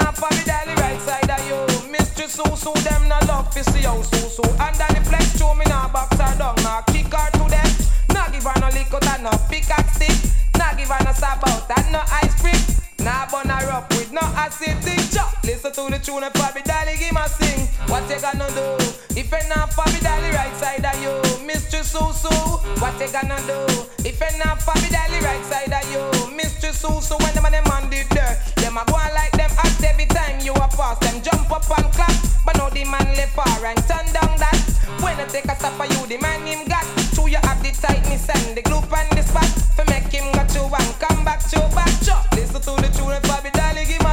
Not 0.00 0.16
Fabi 0.16 0.44
Dally, 0.44 0.74
right 0.80 1.00
side 1.00 1.30
of 1.30 1.46
you, 1.46 1.90
Mistress 1.90 2.36
Susu. 2.36 2.74
Them 2.82 3.06
not 3.08 3.26
love 3.28 3.50
to 3.50 3.62
see 3.62 3.82
how 3.82 4.02
Susu. 4.02 4.42
Under 4.58 4.88
the 4.92 5.00
flex, 5.06 5.38
show 5.38 5.54
me 5.54 5.64
now 5.66 5.88
box 5.88 6.16
her 6.18 6.36
down, 6.36 6.56
now 6.64 6.80
kick 6.88 7.12
her 7.12 7.30
to 7.30 7.48
death. 7.48 8.08
Nah 8.12 8.28
give 8.28 8.42
her 8.42 8.60
no 8.60 8.68
lick 8.68 8.92
out 8.92 9.22
no 9.22 9.30
pickaxe 9.48 9.94
stick. 9.94 10.32
Nah 10.58 10.74
give 10.74 10.88
her 10.88 11.04
no 11.04 11.12
sabout 11.12 11.70
and 11.76 11.92
no 11.92 12.02
ice 12.10 12.34
cream. 12.40 12.83
Nah 13.04 13.26
bun 13.30 13.48
her 13.50 13.70
up 13.70 13.90
with 13.90 14.12
no 14.12 14.22
acid 14.22 14.80
Chop. 15.12 15.44
Listen 15.44 15.72
to 15.72 15.90
the 15.90 15.98
tune 15.98 16.22
of 16.22 16.32
Fabi 16.32 16.64
Dally, 16.64 16.83
give 17.14 17.22
my 17.22 17.26
sing. 17.26 17.66
What 17.88 18.08
you 18.10 18.20
gonna 18.20 18.48
do? 18.50 18.76
If 19.14 19.30
you 19.30 19.48
not 19.48 19.70
Fabi 19.70 20.00
Dally, 20.02 20.30
right 20.34 20.54
side 20.56 20.84
of 20.84 20.98
you, 21.02 21.46
Mistress 21.46 21.94
Susu. 21.94 22.34
What 22.80 22.98
you 23.00 23.08
gonna 23.12 23.38
do? 23.46 23.58
If 24.04 24.20
you 24.20 24.38
not 24.38 24.58
Fabi 24.58 24.90
Dally, 24.90 25.20
right 25.22 25.44
side 25.44 25.72
of 25.72 25.84
you, 25.92 26.02
Mistress 26.34 26.82
Susu. 26.82 27.18
When 27.22 27.34
them 27.34 27.44
and 27.46 27.54
them 27.54 27.64
man 27.68 27.90
did 27.90 28.08
there, 28.10 28.38
them 28.56 28.76
a 28.76 28.84
go 28.86 28.94
on 28.94 29.14
like 29.14 29.32
them 29.32 29.50
act 29.58 29.82
every 29.82 30.06
time 30.06 30.40
you 30.40 30.52
a 30.52 30.68
pass. 30.68 30.98
Them 30.98 31.22
jump 31.22 31.50
up 31.50 31.70
and 31.78 31.92
clap, 31.92 32.14
but 32.44 32.56
now 32.56 32.68
the 32.70 32.84
man 32.84 33.06
left 33.16 33.34
far 33.34 33.66
and 33.66 33.78
turn 33.86 34.06
down 34.12 34.34
that. 34.38 34.58
When 35.00 35.18
I 35.18 35.24
take 35.26 35.46
a 35.46 35.54
stop 35.56 35.74
for 35.74 35.86
you, 35.86 36.06
the 36.06 36.18
man 36.18 36.46
him 36.46 36.66
got. 36.66 36.84
True, 37.14 37.28
you 37.28 37.38
have 37.42 37.62
the 37.62 37.70
tightness 37.70 38.28
and 38.28 38.56
the 38.56 38.62
glue 38.62 38.82
on 38.82 39.08
the 39.14 39.22
spot. 39.22 39.46
For 39.76 39.84
make 39.86 40.10
him 40.10 40.32
got 40.32 40.48
to 40.50 40.62
and 40.66 40.92
come 40.98 41.24
back 41.24 41.40
to 41.50 41.60
back. 41.74 41.92
Chop. 42.02 42.26
Listen 42.34 42.60
to 42.60 42.72
the 42.82 42.90
tune 42.96 43.12
of 43.12 43.22
Dally, 43.52 43.84
give 43.86 44.03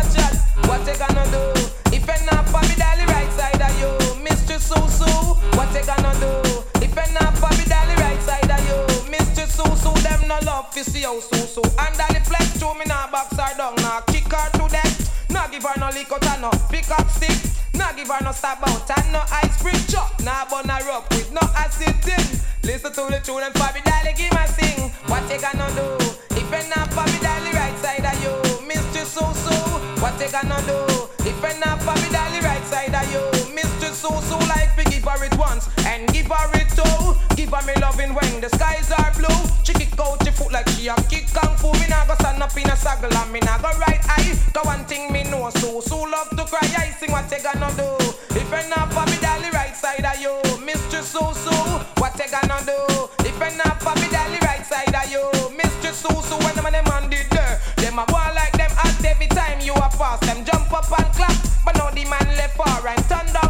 Susu. 4.61 5.09
What 5.57 5.73
you 5.73 5.83
gonna 5.85 6.13
do? 6.21 6.63
If 6.85 6.93
you 6.95 7.13
not 7.13 7.33
Bobby 7.41 7.65
Dally, 7.65 7.95
right 7.97 8.21
side 8.21 8.49
of 8.51 8.61
you, 8.67 8.77
Mr. 9.11 9.45
Susu. 9.49 9.91
Them 10.03 10.27
no 10.27 10.37
love 10.45 10.69
to 10.71 10.83
see 10.83 11.01
how 11.01 11.19
Susu. 11.19 11.61
Under 11.77 12.07
the 12.13 12.21
flex, 12.23 12.59
to 12.59 12.73
me 12.77 12.85
now 12.85 13.09
box 13.11 13.35
her 13.35 13.57
down, 13.57 13.75
now 13.77 14.01
kick 14.01 14.31
her 14.31 14.49
to 14.57 14.67
death. 14.69 15.29
Nah 15.29 15.47
give 15.47 15.63
her 15.63 15.79
no 15.79 15.89
lick 15.89 16.11
out 16.11 16.25
and 16.27 16.41
no 16.41 16.51
pick 16.69 16.89
up 16.91 17.09
stick. 17.09 17.37
Nah 17.73 17.91
give 17.93 18.07
her 18.09 18.23
no 18.23 18.31
stab 18.31 18.59
out 18.63 18.89
and 18.97 19.11
no 19.13 19.21
ice 19.31 19.57
cream 19.61 19.81
chop. 19.87 20.11
Nah 20.23 20.45
bun 20.49 20.69
her 20.69 20.89
up 20.91 21.09
with 21.11 21.31
no 21.31 21.41
acid 21.55 21.95
thing. 22.03 22.39
Listen 22.63 22.91
to 22.93 23.03
the 23.09 23.19
tune 23.23 23.41
and 23.43 23.53
Fabi 23.55 23.83
Dally 23.83 24.13
give 24.15 24.33
my 24.33 24.45
sing. 24.45 24.91
What 25.07 25.23
you 25.31 25.39
gonna 25.41 25.67
do? 25.75 25.87
If 26.37 26.47
you 26.51 26.69
not 26.69 26.89
Fabi 26.91 27.19
Dally 27.21 27.51
right 27.55 27.77
side 27.79 28.05
of 28.05 28.17
you, 28.21 28.33
Mr. 28.67 29.03
Susu. 29.07 29.55
What 30.01 30.19
you 30.19 30.29
gonna 30.31 30.59
do? 30.67 30.77
If 31.25 31.37
you 31.41 31.59
not 31.59 31.79
Fabi 31.79 32.11
Dally 32.11 32.39
right 32.41 32.63
side 32.65 32.93
of 32.93 33.11
you, 33.11 33.30
Mr. 34.01 34.21
so 34.23 34.37
Like 34.49 34.75
we 34.75 34.83
give 34.85 35.03
her 35.03 35.23
it 35.23 35.37
once 35.37 35.69
and 35.85 36.11
give 36.11 36.25
her 36.25 36.49
it 36.57 36.69
two. 36.73 37.35
Give 37.35 37.53
her 37.53 37.61
me 37.67 37.73
loving 37.79 38.15
when 38.15 38.41
the 38.41 38.49
skies 38.49 38.89
are 38.91 39.13
blue. 39.13 39.29
She 39.63 39.73
kick 39.73 39.93
out 39.99 40.23
your 40.25 40.33
foot 40.33 40.51
like 40.51 40.67
she 40.69 40.87
a 40.87 40.95
kick 41.05 41.27
kung 41.33 41.55
fu. 41.57 41.71
Me 41.73 41.85
nah 41.87 42.05
go 42.07 42.15
stand 42.15 42.41
up 42.41 42.55
in 42.57 42.69
a 42.69 42.75
saddle 42.75 43.13
and 43.13 43.31
me 43.31 43.39
nah 43.41 43.59
go 43.59 43.69
right 43.77 44.01
eye. 44.09 44.33
Go 44.53 44.61
one 44.63 44.85
thing 44.85 45.11
me 45.13 45.23
know 45.29 45.49
so 45.51 45.81
so 45.81 46.01
love 46.01 46.29
to 46.31 46.43
cry. 46.49 46.65
I 46.77 46.89
sing 46.97 47.11
what 47.11 47.29
you 47.29 47.43
gonna 47.45 47.69
do. 47.77 47.93
If 48.33 48.49
you 48.49 48.69
not 48.73 48.89
Fabi 48.89 49.21
Dally 49.21 49.51
right 49.53 49.75
side 49.75 50.05
of 50.05 50.17
you, 50.19 50.33
Mr. 50.65 51.05
Susu. 51.05 51.53
What 52.01 52.17
you 52.17 52.25
gonna 52.25 52.57
do? 52.65 52.81
If 53.21 53.37
you 53.37 53.57
not 53.57 53.77
Fabi 53.85 54.09
Dally 54.09 54.39
right 54.41 54.65
side 54.65 54.95
of 54.97 55.05
you, 55.13 55.21
Mr. 55.53 55.93
Susu. 55.93 56.41
When 56.43 56.55
them 56.55 56.65
and 56.65 56.73
them 56.73 56.85
man 56.89 57.09
did 57.09 57.29
there, 57.29 57.61
them 57.77 57.99
a 57.99 58.05
go 58.09 58.17
like 58.33 58.53
them 58.53 58.71
act 58.81 59.05
every 59.05 59.27
time 59.27 59.61
you 59.61 59.73
a 59.73 59.89
pass. 59.93 60.19
Them 60.21 60.43
jump 60.43 60.73
up 60.73 60.89
and 60.89 61.13
clap, 61.13 61.37
but 61.65 61.75
now 61.77 61.91
the 61.91 62.03
man 62.09 62.25
left 62.35 62.57
far 62.57 62.87
and 62.87 63.03
turn 63.05 63.40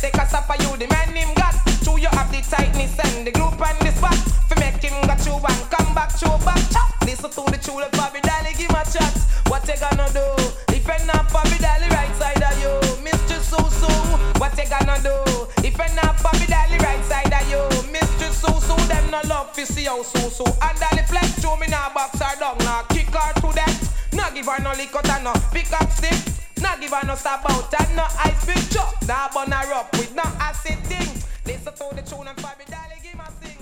take 0.00 0.16
a 0.16 0.26
stop 0.26 0.48
for 0.48 0.56
you, 0.64 0.76
the 0.80 0.88
man 0.88 1.12
him 1.14 1.34
got. 1.34 1.54
True, 1.84 2.00
you 2.00 2.08
have 2.08 2.32
the 2.32 2.40
tightness 2.40 2.96
and 3.04 3.26
the 3.26 3.30
glue 3.30 3.52
and 3.52 3.78
the 3.84 3.92
spot. 3.92 4.16
For 4.48 4.56
make 4.56 4.80
him 4.80 4.96
go 5.04 5.14
through 5.20 5.44
and 5.44 5.62
come 5.68 5.92
back 5.94 6.10
through 6.16 6.40
back. 6.40 6.60
Chop. 6.72 6.88
Listen 7.04 7.30
to 7.30 7.44
the 7.44 7.60
of 7.60 7.92
Bobby 7.92 8.20
Dally, 8.24 8.56
give 8.56 8.72
my 8.72 8.82
chat. 8.88 9.12
What 9.52 9.68
you 9.68 9.76
gonna 9.76 10.08
do? 10.16 10.24
If 10.72 10.88
you 10.88 10.98
not 11.04 11.28
Bobby 11.28 11.58
Dally, 11.60 11.88
right 11.92 12.14
side 12.16 12.40
of 12.40 12.56
you, 12.56 12.72
Mr. 13.04 13.36
Susu. 13.44 13.92
What 14.40 14.56
you 14.56 14.64
gonna 14.72 14.96
do? 15.04 15.16
If 15.60 15.76
you 15.76 15.90
not 15.94 16.16
Bobby 16.24 16.46
Dally, 16.48 16.80
right 16.80 17.04
side 17.04 17.32
of 17.32 17.44
you, 17.52 17.60
Mr. 17.92 18.32
Susu. 18.32 18.76
Them 18.88 19.10
no 19.12 19.20
love 19.28 19.52
to 19.52 19.66
see 19.66 19.84
how 19.84 20.02
Susu. 20.02 20.48
Under 20.64 20.90
the 20.96 21.04
flex, 21.04 21.42
show 21.42 21.56
me 21.56 21.66
now 21.68 21.92
box 21.92 22.18
her 22.20 22.36
down, 22.40 22.56
now 22.64 22.82
kick 22.88 23.12
her 23.12 23.32
to 23.44 23.52
death. 23.52 24.12
Nah 24.12 24.30
give 24.30 24.46
her 24.46 24.60
no 24.62 24.72
lick 24.72 24.96
and 24.96 25.24
no 25.24 25.34
pick 25.52 25.70
up 25.72 25.92
stick. 25.92 26.39
Not 26.60 26.80
give 26.80 26.92
her 26.92 27.06
no 27.06 27.14
stop 27.14 27.48
out 27.50 27.72
and 27.80 27.96
no 27.96 28.04
ice 28.24 28.44
be 28.46 28.54
chop. 28.74 28.94
Now 29.06 29.28
burn 29.34 29.50
her 29.50 29.72
up 29.74 29.92
with 29.92 30.14
no 30.14 30.22
acid 30.22 30.78
thing. 30.86 31.22
Listen 31.46 31.72
to 31.72 31.94
the 31.94 32.02
tune 32.02 32.28
and 32.28 32.38
Fabi 32.38 32.64
Dali 32.66 33.02
give 33.02 33.18
her 33.18 33.32
sing. 33.42 33.56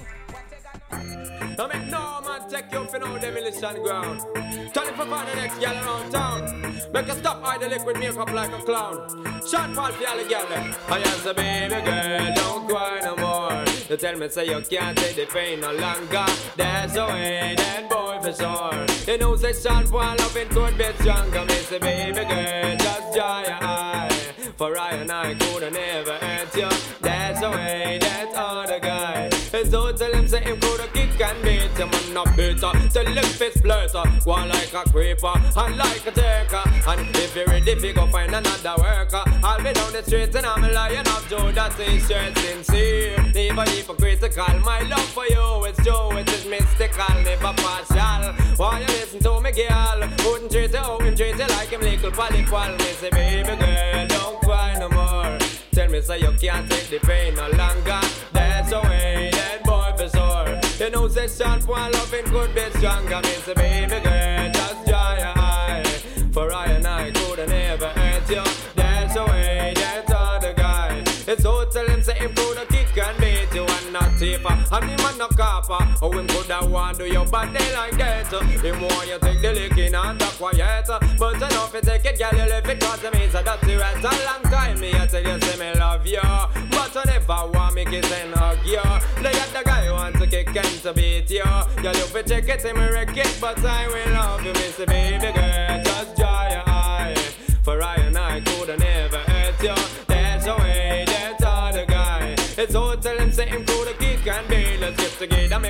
Don't 1.57 1.73
make 1.75 1.91
no 1.91 2.21
man 2.25 2.49
take 2.49 2.71
you 2.73 2.85
for 2.87 2.99
no 2.99 3.19
demolition 3.19 3.83
ground. 3.83 4.21
Trying 4.73 4.95
for 4.95 5.05
the 5.05 5.35
next 5.35 5.59
gal 5.59 5.75
around 5.75 6.13
town. 6.13 6.63
Make 6.93 7.09
a 7.09 7.15
stop 7.17 7.43
hide 7.43 7.61
the 7.61 7.69
liquid 7.69 7.99
makeup 7.99 8.33
like 8.33 8.53
a 8.53 8.63
clown. 8.63 9.09
Sean 9.49 9.75
Paul 9.75 9.93
for 9.93 10.07
all 10.07 10.17
the 10.17 10.29
gal. 10.29 10.47
I 10.89 11.01
ask 11.01 11.25
the 11.25 11.35
baby 11.35 11.81
girl, 11.85 12.35
don't 12.35 12.69
cry 12.69 13.01
no 13.03 13.17
more. 13.17 13.65
You 13.89 13.97
tell 13.97 14.17
me 14.17 14.29
say 14.29 14.47
you 14.47 14.61
can't 14.69 14.97
take 14.99 15.17
the 15.17 15.27
pain 15.27 15.61
no 15.61 15.73
longer. 15.73 16.27
That's 16.57 16.95
the 16.95 17.07
way 17.07 17.55
that 17.57 17.89
boy 17.91 18.08
for 18.23 18.33
sure. 18.33 18.87
You 19.07 19.19
know 19.19 19.37
say 19.37 19.53
Sean 19.53 19.87
Paul 19.89 20.17
loving 20.17 20.49
could 20.49 20.79
be 20.79 20.85
stronger. 21.01 21.45
Me 21.45 21.55
say 21.55 21.79
baby 21.79 22.25
girl, 22.25 22.77
just 22.77 23.15
dry 23.15 23.45
your 23.45 23.59
eye. 23.63 24.09
For 24.57 24.77
I 24.77 24.91
and 24.95 25.13
I 25.13 25.35
could 25.35 25.73
never 25.73 26.15
hurt 26.15 26.55
you. 26.57 26.69
That's 27.01 27.41
the 27.41 27.51
way 27.51 27.99
that 28.01 28.35
other 28.35 28.81
guy. 28.81 29.31
And 29.53 29.71
so 29.71 29.93
tell 29.93 30.13
him 30.13 30.29
say 30.29 30.43
him 30.43 30.59
could 30.61 30.98
and 31.21 31.43
beat 31.43 31.77
him 31.79 31.91
and 31.93 32.15
not 32.15 32.37
beater. 32.37 32.73
Tell 32.93 33.07
him 33.07 33.25
fist 33.25 33.59
splitter. 33.59 34.03
Go 34.25 34.31
like 34.31 34.73
a 34.75 34.83
creeper 34.91 35.33
and 35.35 35.77
like 35.77 36.07
a 36.07 36.13
taker. 36.13 36.63
And 36.87 37.17
if 37.17 37.35
you're 37.35 37.47
ready, 37.47 37.73
if 37.73 37.95
go 37.95 38.07
find 38.07 38.35
another 38.35 38.75
worker, 38.79 39.23
I'll 39.43 39.59
be 39.59 39.73
down 39.73 39.93
the 39.93 40.03
streets 40.03 40.35
and 40.37 40.47
I'm 40.47 40.65
a 40.65 40.71
lion 40.71 41.07
of 41.07 41.27
Judah 41.29 41.71
t-shirt 41.77 42.37
sincere. 42.39 43.17
Never 43.35 43.65
hypocritical. 43.71 44.59
My 44.61 44.81
love 44.83 45.09
for 45.11 45.27
you 45.27 45.65
is 45.65 45.77
true, 45.79 46.17
it 46.17 46.29
is 46.33 46.47
mystical, 46.47 47.15
never 47.23 47.53
partial. 47.63 48.35
Why 48.57 48.81
you 48.81 48.87
listen 48.87 49.21
to 49.21 49.41
me, 49.41 49.53
girl? 49.53 50.01
Wouldn't 50.25 50.53
treat 50.53 50.73
you, 50.73 50.97
wouldn't 50.99 51.17
treat 51.17 51.39
you 51.39 51.47
like 51.47 51.69
him 51.69 51.81
little 51.81 52.11
polyqual. 52.11 52.79
Me 52.79 52.85
say, 53.01 53.11
baby 53.11 53.57
girl, 53.57 54.07
don't 54.09 54.41
cry 54.41 54.79
no 54.79 54.89
more. 54.91 55.39
Tell 55.73 55.89
me 55.89 56.01
say 56.01 56.19
you 56.21 56.33
can't 56.41 56.71
take 56.71 56.89
the 56.91 56.99
pain 57.07 57.35
no 57.35 57.49
longer. 57.51 58.01
That's 58.33 58.71
the 58.71 58.81
way 58.81 59.18
You 60.79 60.91
know, 60.91 61.09
say 61.09 61.27
Sean 61.27 61.61
Paul 61.61 61.91
loving 61.91 62.25
could 62.27 62.55
be 62.55 62.61
stronger. 62.79 63.21
Me 63.23 63.33
say, 63.45 63.55
baby 63.55 63.99
girl, 63.99 64.53
just 64.53 64.87
your 64.87 64.97
eye. 64.97 65.83
For 66.31 66.53
I 66.53 66.67
and 66.67 66.87
I 66.87 67.11
could 67.11 67.49
never 67.49 67.89
hurt 67.89 68.31
you. 68.31 68.45
That's 68.77 69.15
the 69.15 69.25
way 69.25 69.73
that 69.75 70.09
other 70.09 70.55
guy. 70.55 71.03
It's 71.27 71.43
so 71.43 71.68
taper. 74.39 74.75
And 74.75 74.91
him 74.91 75.07
and 75.07 75.19
no 75.19 75.29
copper. 75.29 75.79
Oh, 76.03 76.13
him 76.13 76.27
could 76.29 76.47
have 76.47 76.71
want 76.71 76.99
do 76.99 77.07
your 77.07 77.27
body 77.27 77.59
like 77.73 77.97
that. 77.99 78.27
Him 78.31 78.81
want 78.81 79.09
you 79.09 79.19
take 79.21 79.41
the 79.41 79.53
licking 79.53 79.95
and 79.95 80.19
the 80.19 80.25
quiet. 80.39 80.89
But 81.19 81.37
enough 81.37 81.75
you 81.75 81.81
take 81.81 82.05
it, 82.05 82.19
girl, 82.19 82.33
you 82.33 82.49
left 82.49 82.69
it 82.69 82.81
cause 82.81 83.03
me 83.13 83.29
so 83.31 83.43
that's 83.43 83.67
the 83.67 83.77
rest. 83.77 83.99
A 83.99 84.25
long 84.25 84.43
time 84.53 84.81
me 84.81 84.93
I 84.95 85.07
tell 85.07 85.23
you 85.23 85.41
say 85.41 85.59
me 85.59 85.79
love 85.79 86.07
you. 86.07 86.21
But 86.71 86.97
I 86.97 87.03
never 87.07 87.51
want 87.53 87.75
me 87.75 87.85
kiss 87.85 88.13
and 88.13 88.35
hug 88.35 88.59
you. 88.65 88.83
The 89.23 89.31
other 89.31 89.65
guy 89.65 89.93
want 89.93 90.17
to 90.17 90.27
kick 90.27 90.57
and 90.57 90.83
to 90.83 90.93
beat 90.93 91.31
you. 91.31 91.45
You 91.83 92.23
check 92.23 92.49
it, 92.49 92.61
say 92.61 92.73
me 92.73 92.89
wreck 92.91 93.17
it. 93.17 93.39
But 93.41 93.65
I 93.65 93.87
will 93.89 94.13
love 94.15 94.45
you, 94.45 94.55
say 94.55 94.85
baby 94.87 95.33
girl, 95.33 95.83
just 95.85 96.17
dry 96.17 96.51
your 96.53 96.63
eye. 96.67 97.15
For 97.63 97.83
I 97.83 97.97
and 97.97 98.17
I 98.17 98.41
could 98.41 98.69
have 98.69 98.79
never 98.79 99.19
hurt 99.19 99.63
you. 99.63 100.08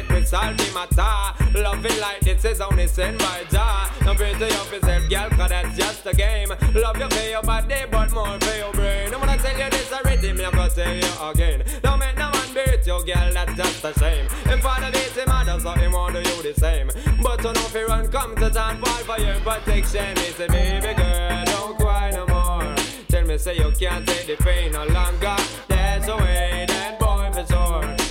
Together, 0.08 0.36
all 0.36 0.52
me 0.52 0.74
matter. 0.74 1.60
Loving 1.60 2.00
like 2.00 2.20
this 2.20 2.44
is 2.44 2.60
only 2.60 2.86
sent 2.86 3.18
by 3.18 3.44
Jah. 3.50 3.90
Don't 4.04 4.16
pretty 4.16 4.38
to 4.38 4.46
yourself, 4.46 5.08
girl, 5.08 5.30
cause 5.30 5.48
that's 5.48 5.76
just 5.76 6.06
a 6.06 6.14
game. 6.14 6.48
Love 6.74 6.98
you 6.98 7.08
for 7.08 7.28
your 7.28 7.42
body, 7.42 7.74
but 7.90 8.12
more 8.12 8.38
for 8.40 8.56
your 8.56 8.72
brain. 8.72 9.12
I'm 9.12 9.20
gonna 9.20 9.36
tell 9.38 9.58
you 9.58 9.70
this 9.70 9.92
already, 9.92 10.32
me 10.32 10.44
I'm 10.44 10.52
gonna 10.52 10.70
tell 10.70 10.94
you 10.94 11.30
again. 11.30 11.62
Don't 11.82 11.98
make 11.98 12.16
no 12.16 12.30
one 12.30 12.54
beat 12.54 12.86
you, 12.86 13.04
girl, 13.04 13.32
that's 13.32 13.54
just 13.54 13.84
a 13.84 13.92
shame. 13.98 14.26
If 14.46 14.60
father 14.60 14.90
beats 14.92 15.16
him, 15.16 15.28
mother, 15.28 15.60
so 15.60 15.70
him 15.72 15.92
want 15.92 16.14
to 16.14 16.22
do 16.22 16.42
the 16.42 16.54
same. 16.54 16.90
But 17.22 17.42
you 17.44 17.52
know 17.52 17.60
if 17.60 17.74
you 17.74 17.86
run, 17.86 18.08
come 18.08 18.36
to 18.36 18.50
town, 18.50 18.78
fall 18.82 19.16
for 19.16 19.20
your 19.20 19.40
protection. 19.40 20.16
He 20.16 20.32
say, 20.32 20.48
baby 20.48 20.94
girl, 20.94 21.44
don't 21.44 21.78
cry 21.78 22.10
no 22.10 22.26
more. 22.26 22.74
Tell 23.08 23.24
me, 23.24 23.38
say 23.38 23.56
you 23.56 23.72
can't 23.78 24.06
take 24.06 24.26
the 24.26 24.42
pain 24.42 24.72
no 24.72 24.84
longer. 24.86 25.36
That's 25.68 26.06
the 26.06 26.16
way 26.16 26.57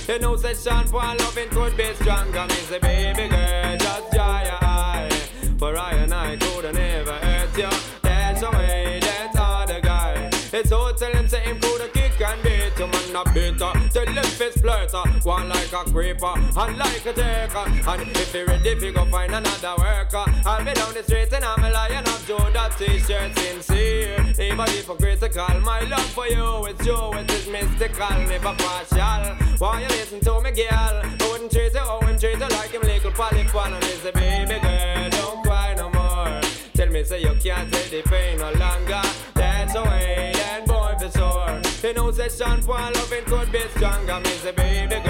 You 0.08 0.18
know, 0.18 0.36
say 0.36 0.54
Sean 0.54 0.88
Paul 0.88 1.16
loving 1.18 1.50
could 1.50 1.76
be 1.76 1.92
stronger. 1.92 2.46
Me 2.46 2.54
say, 2.54 2.78
baby 2.78 3.28
girl, 3.28 3.76
just 3.76 4.10
dry 4.10 4.42
your 4.44 4.64
eye. 4.64 5.10
For 5.58 5.76
I 5.76 5.90
and 5.96 6.14
I 6.14 6.34
could 6.36 6.74
never 6.74 7.12
hurt 7.12 7.58
you. 7.58 7.68
That's 8.00 8.40
the 8.40 8.50
way 8.52 9.00
that 9.02 9.36
other 9.36 9.82
guy. 9.82 10.30
It's 10.50 10.72
all 10.72 10.94
tell 10.94 11.12
him, 11.12 11.28
say 11.28 11.40
him 11.40 11.60
could 11.60 11.92
kick 11.92 12.18
and 12.22 12.42
beat 12.42 12.72
you, 12.78 12.86
man, 12.86 13.12
not 13.12 13.34
bitter. 13.34 13.70
Tell 13.92 14.06
him 14.06 14.24
fist 14.24 14.60
splitter, 14.60 15.02
go 15.22 15.30
on 15.30 15.50
like 15.50 15.72
a 15.74 15.84
creeper 15.90 16.32
and 16.34 16.78
like 16.78 17.04
a 17.04 17.12
taker. 17.12 17.64
And 17.86 18.08
if 18.16 18.32
you're 18.32 18.46
ready, 18.46 18.86
you 18.86 18.92
go 18.92 19.04
find 19.04 19.34
another 19.34 19.74
worker, 19.76 20.24
I'll 20.46 20.64
be 20.64 20.72
down 20.72 20.94
the 20.94 21.02
street 21.02 21.30
and 21.34 21.44
I'm 21.44 21.62
a 21.62 21.70
lion 21.70 22.04
of 22.04 22.26
Judah 22.26 22.70
t-shirt 22.78 23.36
sincere. 23.36 24.24
Never 24.38 24.70
hypocritical, 24.70 25.60
my 25.60 25.80
love 25.80 26.00
for 26.14 26.26
you 26.26 26.64
is 26.64 26.78
true, 26.78 27.12
it 27.12 27.30
is 27.30 27.46
mystical, 27.46 28.08
never 28.08 28.54
partial. 28.54 28.97
Why 29.58 29.80
you 29.80 29.88
listen 29.88 30.20
to 30.20 30.40
me, 30.40 30.52
girl? 30.52 30.68
I 30.70 31.16
wouldn't 31.32 31.50
treat 31.50 31.72
you, 31.74 31.80
oh, 31.80 31.98
how 32.00 32.06
him 32.06 32.16
treat 32.16 32.38
you 32.38 32.38
like 32.38 32.70
him 32.70 32.82
little 32.82 33.10
polyquan. 33.10 33.74
And 33.74 33.82
he 33.82 33.90
say, 33.90 34.12
baby 34.12 34.60
girl, 34.60 35.10
don't 35.10 35.42
cry 35.42 35.74
no 35.74 35.90
more. 35.90 36.40
Tell 36.74 36.86
me, 36.88 37.02
say 37.02 37.22
you 37.22 37.34
can't 37.42 37.72
take 37.72 37.90
the 37.90 38.02
pain 38.08 38.38
no 38.38 38.52
longer. 38.52 39.02
That's 39.34 39.72
the 39.72 39.82
way 39.82 40.30
that 40.34 40.64
boy 40.64 40.94
for 41.00 41.10
sore. 41.10 41.60
You 41.82 41.92
know, 41.92 42.12
say 42.12 42.28
Sean 42.28 42.62
Paul 42.62 42.92
loving 42.92 43.24
could 43.24 43.50
be 43.50 43.60
stronger. 43.74 44.20
Me 44.20 44.30
say, 44.30 44.52
baby 44.52 45.00
girl, 45.00 45.07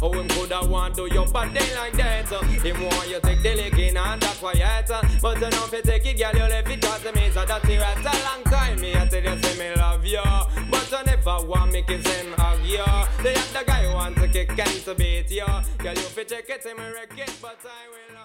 Oh, 0.00 0.12
him 0.12 0.28
coulda 0.28 0.60
want 0.64 0.94
to 0.94 1.08
do 1.08 1.14
your 1.14 1.26
body 1.26 1.60
like 1.74 1.92
that. 1.94 2.28
Him 2.28 2.82
want 2.84 3.08
you 3.08 3.20
take 3.20 3.42
the 3.42 3.54
licking 3.56 3.96
and 3.96 4.20
the 4.20 4.26
quiet. 4.38 4.88
But 5.20 5.40
you 5.40 5.50
know 5.50 5.64
if 5.66 5.72
you 5.72 5.82
take 5.82 6.06
it, 6.06 6.18
girl, 6.18 6.32
you 6.34 6.48
left 6.48 6.70
it 6.70 6.82
cause 6.82 7.04
it 7.04 7.14
means 7.14 7.34
that 7.34 7.64
you 7.68 7.80
at 7.80 7.98
a 7.98 8.24
long 8.24 8.44
time. 8.44 8.80
Me 8.80 8.94
I 8.94 9.06
tell 9.06 9.22
you, 9.22 9.42
say 9.42 9.58
me 9.58 9.74
love 9.74 10.04
you. 10.04 10.22
But 10.70 10.90
you 10.90 11.04
never 11.04 11.46
want 11.46 11.72
me 11.72 11.82
kiss 11.82 12.06
and 12.20 12.34
hug 12.34 12.60
you. 12.64 12.84
The 13.22 13.38
other 13.38 13.64
guy 13.66 13.92
want 13.92 14.16
to 14.18 14.28
kick 14.28 14.50
and 14.50 14.84
to 14.84 14.94
beat 14.94 15.30
you. 15.30 15.46
Girl, 15.78 15.94
you 15.94 16.08
fi 16.14 16.24
check 16.24 16.48
it, 16.48 16.64
me 16.64 16.84
wreck 16.94 17.18
it, 17.18 17.32
but 17.42 17.58
I 17.64 17.88
will 17.90 18.17